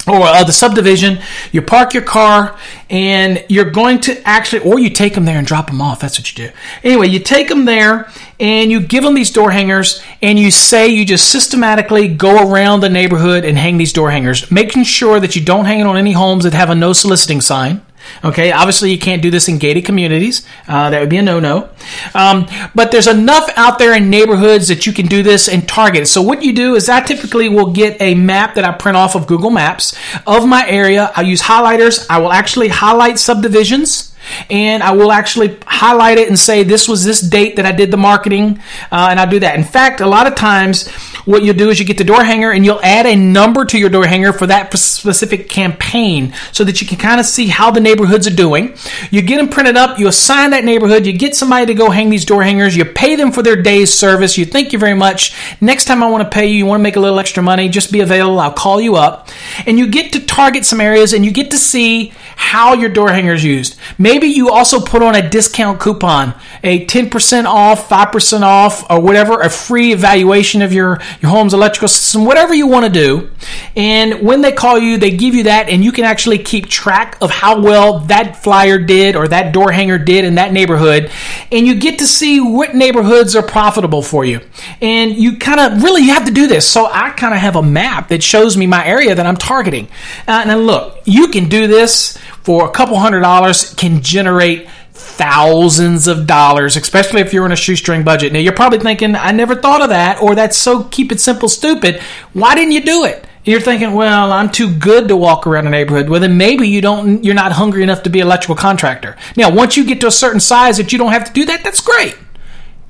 or 0.07 0.21
uh, 0.21 0.43
the 0.43 0.51
subdivision, 0.51 1.19
you 1.51 1.61
park 1.61 1.93
your 1.93 2.03
car 2.03 2.57
and 2.89 3.43
you're 3.47 3.69
going 3.71 3.99
to 4.01 4.21
actually, 4.27 4.61
or 4.61 4.79
you 4.79 4.89
take 4.89 5.13
them 5.13 5.25
there 5.25 5.37
and 5.37 5.47
drop 5.47 5.67
them 5.67 5.81
off. 5.81 6.01
That's 6.01 6.19
what 6.19 6.29
you 6.29 6.47
do. 6.47 6.53
Anyway, 6.83 7.07
you 7.07 7.19
take 7.19 7.47
them 7.47 7.65
there 7.65 8.09
and 8.39 8.69
you 8.69 8.81
give 8.81 9.03
them 9.03 9.13
these 9.13 9.31
door 9.31 9.51
hangers 9.51 10.03
and 10.21 10.37
you 10.37 10.51
say 10.51 10.87
you 10.87 11.05
just 11.05 11.31
systematically 11.31 12.07
go 12.09 12.51
around 12.51 12.81
the 12.81 12.89
neighborhood 12.89 13.45
and 13.45 13.57
hang 13.57 13.77
these 13.77 13.93
door 13.93 14.11
hangers, 14.11 14.51
making 14.51 14.83
sure 14.83 15.19
that 15.19 15.35
you 15.35 15.43
don't 15.43 15.65
hang 15.65 15.79
it 15.79 15.87
on 15.87 15.95
any 15.95 16.11
homes 16.11 16.43
that 16.43 16.53
have 16.53 16.69
a 16.69 16.75
no 16.75 16.91
soliciting 16.91 17.39
sign. 17.39 17.81
Okay, 18.23 18.51
obviously 18.51 18.91
you 18.91 18.99
can't 18.99 19.21
do 19.21 19.29
this 19.31 19.47
in 19.47 19.57
gated 19.57 19.85
communities. 19.85 20.45
Uh, 20.67 20.89
that 20.89 20.99
would 20.99 21.09
be 21.09 21.17
a 21.17 21.21
no-no. 21.21 21.69
Um, 22.13 22.47
but 22.73 22.91
there's 22.91 23.07
enough 23.07 23.49
out 23.57 23.79
there 23.79 23.95
in 23.95 24.09
neighborhoods 24.09 24.67
that 24.69 24.85
you 24.85 24.93
can 24.93 25.07
do 25.07 25.23
this 25.23 25.49
and 25.49 25.67
target. 25.67 26.07
So 26.07 26.21
what 26.21 26.43
you 26.43 26.53
do 26.53 26.75
is 26.75 26.89
I 26.89 27.01
typically 27.01 27.49
will 27.49 27.71
get 27.71 28.01
a 28.01 28.15
map 28.15 28.55
that 28.55 28.63
I 28.63 28.71
print 28.71 28.97
off 28.97 29.15
of 29.15 29.27
Google 29.27 29.49
Maps 29.49 29.97
of 30.25 30.47
my 30.47 30.67
area. 30.67 31.11
I 31.15 31.21
use 31.21 31.41
highlighters. 31.41 32.05
I 32.09 32.19
will 32.19 32.31
actually 32.31 32.69
highlight 32.69 33.19
subdivisions 33.19 34.12
and 34.49 34.83
I 34.83 34.91
will 34.91 35.11
actually 35.11 35.57
highlight 35.65 36.17
it 36.17 36.27
and 36.27 36.37
say 36.37 36.63
this 36.63 36.87
was 36.87 37.03
this 37.03 37.21
date 37.21 37.57
that 37.57 37.65
I 37.65 37.71
did 37.71 37.91
the 37.91 37.97
marketing, 37.97 38.59
uh, 38.91 39.07
and 39.09 39.19
I'll 39.19 39.29
do 39.29 39.39
that. 39.39 39.55
In 39.55 39.63
fact, 39.63 40.01
a 40.01 40.07
lot 40.07 40.27
of 40.27 40.35
times 40.35 40.89
what 41.25 41.43
you'll 41.43 41.55
do 41.55 41.69
is 41.69 41.79
you 41.79 41.85
get 41.85 41.97
the 41.97 42.03
door 42.03 42.23
hanger 42.23 42.51
and 42.51 42.65
you'll 42.65 42.83
add 42.83 43.05
a 43.05 43.15
number 43.15 43.63
to 43.65 43.77
your 43.77 43.89
door 43.89 44.05
hanger 44.05 44.33
for 44.33 44.47
that 44.47 44.73
specific 44.77 45.47
campaign 45.47 46.33
so 46.51 46.63
that 46.63 46.81
you 46.81 46.87
can 46.87 46.97
kind 46.97 47.19
of 47.19 47.25
see 47.25 47.47
how 47.47 47.71
the 47.71 47.79
neighborhoods 47.79 48.27
are 48.27 48.35
doing. 48.35 48.75
You 49.09 49.21
get 49.21 49.37
them 49.37 49.49
printed 49.49 49.77
up, 49.77 49.99
you 49.99 50.07
assign 50.07 50.51
that 50.51 50.65
neighborhood, 50.65 51.05
you 51.05 51.13
get 51.13 51.35
somebody 51.35 51.67
to 51.67 51.73
go 51.73 51.89
hang 51.89 52.09
these 52.09 52.25
door 52.25 52.43
hangers, 52.43 52.75
you 52.75 52.85
pay 52.85 53.15
them 53.15 53.31
for 53.31 53.41
their 53.41 53.61
day's 53.61 53.93
service, 53.93 54.37
you 54.37 54.45
thank 54.45 54.73
you 54.73 54.79
very 54.79 54.93
much. 54.93 55.35
Next 55.61 55.85
time 55.85 56.03
I 56.03 56.09
want 56.09 56.23
to 56.23 56.29
pay 56.29 56.47
you, 56.47 56.55
you 56.55 56.65
want 56.65 56.79
to 56.79 56.83
make 56.83 56.95
a 56.95 56.99
little 56.99 57.19
extra 57.19 57.41
money, 57.41 57.69
just 57.69 57.91
be 57.91 58.01
available, 58.01 58.39
I'll 58.39 58.51
call 58.51 58.81
you 58.81 58.95
up. 58.95 59.29
And 59.65 59.79
you 59.79 59.87
get 59.87 60.13
to 60.13 60.19
target 60.19 60.65
some 60.65 60.81
areas 60.81 61.13
and 61.13 61.23
you 61.23 61.31
get 61.31 61.51
to 61.51 61.57
see 61.57 62.13
how 62.35 62.73
your 62.73 62.89
door 62.89 63.09
hanger 63.09 63.33
is 63.33 63.43
used. 63.43 63.77
Maybe 63.97 64.22
you 64.25 64.49
also 64.49 64.79
put 64.79 65.01
on 65.01 65.15
a 65.15 65.29
discount 65.29 65.79
coupon, 65.79 66.33
a 66.63 66.85
10% 66.85 67.45
off, 67.45 67.89
5% 67.89 68.41
off, 68.41 68.89
or 68.89 68.99
whatever, 68.99 69.41
a 69.41 69.49
free 69.49 69.93
evaluation 69.93 70.61
of 70.61 70.73
your, 70.73 70.99
your 71.21 71.31
home's 71.31 71.53
electrical 71.53 71.87
system, 71.87 72.25
whatever 72.25 72.53
you 72.53 72.67
want 72.67 72.85
to 72.85 72.91
do. 72.91 73.31
And 73.75 74.21
when 74.21 74.41
they 74.41 74.51
call 74.51 74.77
you, 74.77 74.97
they 74.97 75.11
give 75.11 75.35
you 75.35 75.43
that, 75.43 75.69
and 75.69 75.83
you 75.83 75.91
can 75.91 76.05
actually 76.05 76.39
keep 76.39 76.67
track 76.67 77.17
of 77.21 77.31
how 77.31 77.61
well 77.61 77.99
that 78.01 78.41
flyer 78.43 78.77
did 78.77 79.15
or 79.15 79.27
that 79.27 79.53
door 79.53 79.71
hanger 79.71 79.97
did 79.97 80.25
in 80.25 80.35
that 80.35 80.53
neighborhood. 80.53 81.11
And 81.51 81.65
you 81.65 81.75
get 81.75 81.99
to 81.99 82.07
see 82.07 82.39
what 82.39 82.75
neighborhoods 82.75 83.35
are 83.35 83.43
profitable 83.43 84.01
for 84.01 84.25
you. 84.25 84.41
And 84.81 85.15
you 85.15 85.37
kind 85.37 85.59
of 85.59 85.83
really 85.83 86.03
have 86.03 86.25
to 86.25 86.31
do 86.31 86.47
this. 86.47 86.67
So 86.67 86.85
I 86.85 87.11
kind 87.11 87.33
of 87.33 87.39
have 87.39 87.55
a 87.55 87.63
map 87.63 88.09
that 88.09 88.23
shows 88.23 88.57
me 88.57 88.67
my 88.67 88.85
area 88.85 89.15
that 89.15 89.25
I'm 89.25 89.37
targeting. 89.37 89.87
Uh, 90.27 90.43
and 90.45 90.65
look, 90.65 91.01
you 91.05 91.27
can 91.27 91.49
do 91.49 91.67
this 91.67 92.17
for 92.43 92.67
a 92.67 92.71
couple 92.71 92.97
hundred 92.99 93.21
dollars 93.21 93.73
can 93.73 94.01
generate 94.01 94.67
thousands 94.91 96.07
of 96.07 96.27
dollars, 96.27 96.75
especially 96.75 97.21
if 97.21 97.33
you're 97.33 97.45
on 97.45 97.51
a 97.51 97.55
shoestring 97.57 98.03
budget. 98.03 98.33
Now 98.33 98.39
you're 98.39 98.53
probably 98.53 98.79
thinking, 98.79 99.15
I 99.15 99.31
never 99.31 99.55
thought 99.55 99.81
of 99.81 99.89
that, 99.89 100.21
or 100.21 100.35
that's 100.35 100.57
so 100.57 100.83
keep 100.85 101.11
it 101.11 101.19
simple 101.19 101.49
stupid. 101.49 102.01
Why 102.33 102.55
didn't 102.55 102.71
you 102.71 102.81
do 102.81 103.05
it? 103.05 103.25
You're 103.45 103.59
thinking, 103.59 103.93
well, 103.93 104.31
I'm 104.31 104.49
too 104.49 104.73
good 104.73 105.09
to 105.09 105.17
walk 105.17 105.45
around 105.45 105.67
a 105.67 105.69
neighborhood. 105.69 106.09
Well, 106.09 106.21
then 106.21 106.37
maybe 106.37 106.67
you 106.67 106.79
don't, 106.79 107.25
you're 107.25 107.35
not 107.35 107.51
hungry 107.51 107.83
enough 107.83 108.03
to 108.03 108.09
be 108.09 108.21
an 108.21 108.27
electrical 108.27 108.55
contractor. 108.55 109.17
Now, 109.35 109.53
once 109.53 109.75
you 109.75 109.85
get 109.85 109.99
to 110.01 110.07
a 110.07 110.11
certain 110.11 110.39
size 110.39 110.77
that 110.77 110.93
you 110.93 110.97
don't 110.97 111.11
have 111.11 111.25
to 111.25 111.33
do 111.33 111.45
that, 111.45 111.63
that's 111.63 111.81
great. 111.81 112.17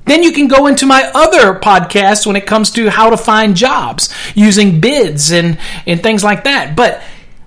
Then 0.06 0.22
you 0.22 0.32
can 0.32 0.46
go 0.46 0.66
into 0.66 0.86
my 0.86 1.10
other 1.14 1.58
podcast 1.58 2.26
when 2.26 2.36
it 2.36 2.46
comes 2.46 2.70
to 2.72 2.88
how 2.88 3.10
to 3.10 3.16
find 3.16 3.56
jobs 3.56 4.14
using 4.34 4.80
bids 4.80 5.32
and, 5.32 5.58
and 5.86 6.02
things 6.02 6.22
like 6.22 6.44
that. 6.44 6.76
But 6.76 7.02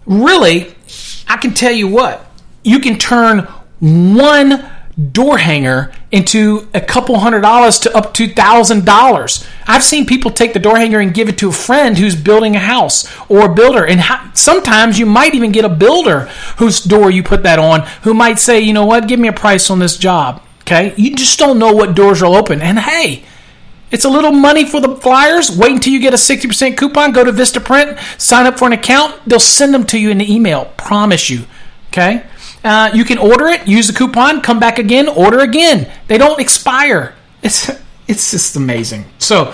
really, 0.05 0.75
I 1.27 1.37
can 1.37 1.53
tell 1.53 1.71
you 1.71 1.87
what, 1.87 2.29
you 2.63 2.79
can 2.79 2.97
turn 2.97 3.47
one 3.79 4.65
door 5.11 5.37
hanger 5.37 5.91
into 6.11 6.67
a 6.73 6.81
couple 6.81 7.19
hundred 7.19 7.41
dollars 7.41 7.77
to 7.79 7.95
up 7.95 8.15
to 8.15 8.27
thousand 8.27 8.83
dollars. 8.83 9.45
I've 9.67 9.83
seen 9.83 10.07
people 10.07 10.31
take 10.31 10.53
the 10.53 10.59
door 10.59 10.77
hanger 10.77 10.99
and 10.99 11.13
give 11.13 11.29
it 11.29 11.37
to 11.39 11.49
a 11.49 11.51
friend 11.51 11.95
who's 11.97 12.15
building 12.15 12.55
a 12.55 12.59
house 12.59 13.07
or 13.29 13.45
a 13.45 13.53
builder, 13.53 13.85
and 13.85 14.01
sometimes 14.35 14.97
you 14.97 15.05
might 15.05 15.35
even 15.35 15.51
get 15.51 15.65
a 15.65 15.69
builder 15.69 16.21
whose 16.57 16.79
door 16.79 17.11
you 17.11 17.21
put 17.21 17.43
that 17.43 17.59
on, 17.59 17.81
who 18.01 18.13
might 18.13 18.39
say, 18.39 18.59
you 18.59 18.73
know 18.73 18.85
what, 18.85 19.07
give 19.07 19.19
me 19.19 19.27
a 19.27 19.33
price 19.33 19.69
on 19.69 19.79
this 19.79 19.97
job. 19.97 20.41
Okay, 20.61 20.93
you 20.97 21.15
just 21.15 21.37
don't 21.37 21.59
know 21.59 21.73
what 21.73 21.95
doors 21.95 22.21
will 22.21 22.35
open, 22.35 22.61
and 22.61 22.79
hey. 22.79 23.23
It's 23.89 24.06
a 24.06 24.10
little 24.10 24.32
money 24.32 24.65
for 24.65 24.82
the 24.82 24.95
flyers. 24.97 25.56
Wait 25.56 25.71
until 25.71 25.93
you 25.93 26.00
get 26.00 26.13
a 26.13 26.17
60% 26.17 26.78
coupon. 26.78 27.13
Go 27.13 27.23
to 27.23 27.32
Vistaprint, 27.32 28.00
sign 28.19 28.45
up 28.45 28.60
for 28.60 28.65
an 28.65 28.73
account. 28.73 29.19
They'll 29.26 29.39
send 29.39 29.73
them 29.73 29.86
to 29.86 30.00
you 30.00 30.10
in 30.10 30.17
the 30.17 30.34
email. 30.34 30.65
Promise 30.78 31.30
you. 31.30 31.45
Okay? 31.89 32.23
Uh, 32.63 32.91
you 32.93 33.06
can 33.06 33.17
order 33.17 33.47
it, 33.47 33.67
use 33.67 33.88
the 33.88 33.93
coupon, 33.93 34.41
come 34.41 34.60
back 34.60 34.78
again, 34.78 35.08
order 35.08 35.39
again. 35.39 35.89
They 36.08 36.17
don't 36.17 36.39
expire. 36.39 37.15
It's 37.41 37.69
it's 38.07 38.31
just 38.31 38.55
amazing. 38.55 39.03
So 39.19 39.53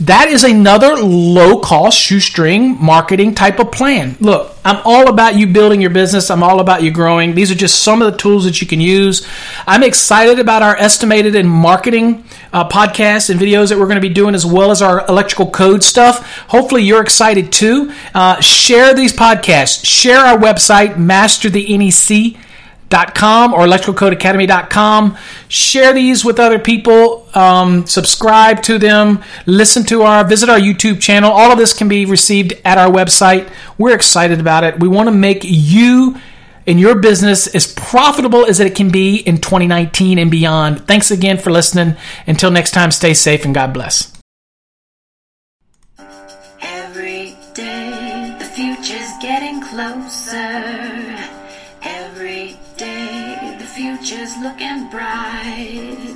that 0.00 0.28
is 0.28 0.42
another 0.42 0.96
low 0.96 1.60
cost 1.60 1.98
shoestring 1.98 2.82
marketing 2.82 3.34
type 3.34 3.58
of 3.58 3.70
plan. 3.72 4.16
Look, 4.20 4.56
I'm 4.64 4.80
all 4.86 5.10
about 5.10 5.36
you 5.36 5.46
building 5.46 5.82
your 5.82 5.90
business. 5.90 6.30
I'm 6.30 6.42
all 6.42 6.60
about 6.60 6.82
you 6.82 6.90
growing. 6.90 7.34
These 7.34 7.50
are 7.50 7.54
just 7.54 7.82
some 7.82 8.00
of 8.00 8.10
the 8.10 8.16
tools 8.16 8.44
that 8.44 8.62
you 8.62 8.66
can 8.66 8.80
use. 8.80 9.28
I'm 9.66 9.82
excited 9.82 10.38
about 10.38 10.62
our 10.62 10.76
estimated 10.76 11.36
and 11.36 11.48
marketing 11.48 12.24
uh, 12.54 12.66
podcasts 12.66 13.28
and 13.28 13.38
videos 13.38 13.68
that 13.68 13.78
we're 13.78 13.84
going 13.84 13.96
to 13.96 14.08
be 14.08 14.08
doing, 14.08 14.34
as 14.34 14.46
well 14.46 14.70
as 14.70 14.80
our 14.80 15.06
electrical 15.06 15.50
code 15.50 15.82
stuff. 15.82 16.26
Hopefully, 16.48 16.82
you're 16.82 17.02
excited 17.02 17.52
too. 17.52 17.92
Uh, 18.14 18.40
share 18.40 18.94
these 18.94 19.12
podcasts. 19.12 19.84
Share 19.84 20.20
our 20.20 20.38
website, 20.38 20.96
Master 20.96 21.50
the 21.50 21.76
NEC 21.76 22.40
com 22.90 23.54
or 23.54 23.60
electricalcodeacademy.com. 23.60 25.16
Share 25.48 25.92
these 25.92 26.24
with 26.24 26.38
other 26.38 26.58
people. 26.58 27.28
Um, 27.34 27.86
subscribe 27.86 28.62
to 28.64 28.78
them. 28.78 29.22
Listen 29.46 29.84
to 29.86 30.02
our, 30.02 30.24
visit 30.24 30.48
our 30.48 30.58
YouTube 30.58 31.00
channel. 31.00 31.30
All 31.30 31.52
of 31.52 31.58
this 31.58 31.72
can 31.72 31.88
be 31.88 32.04
received 32.04 32.54
at 32.64 32.78
our 32.78 32.90
website. 32.90 33.50
We're 33.78 33.94
excited 33.94 34.40
about 34.40 34.64
it. 34.64 34.80
We 34.80 34.88
want 34.88 35.08
to 35.08 35.14
make 35.14 35.40
you 35.42 36.16
and 36.66 36.78
your 36.78 36.94
business 36.96 37.46
as 37.54 37.72
profitable 37.72 38.46
as 38.46 38.60
it 38.60 38.74
can 38.74 38.90
be 38.90 39.16
in 39.16 39.38
2019 39.38 40.18
and 40.18 40.30
beyond. 40.30 40.86
Thanks 40.86 41.10
again 41.10 41.38
for 41.38 41.50
listening. 41.50 41.96
Until 42.26 42.50
next 42.50 42.72
time, 42.72 42.90
stay 42.90 43.14
safe 43.14 43.44
and 43.44 43.54
God 43.54 43.72
bless. 43.72 44.19
Looking 54.40 54.88
bright. 54.88 56.09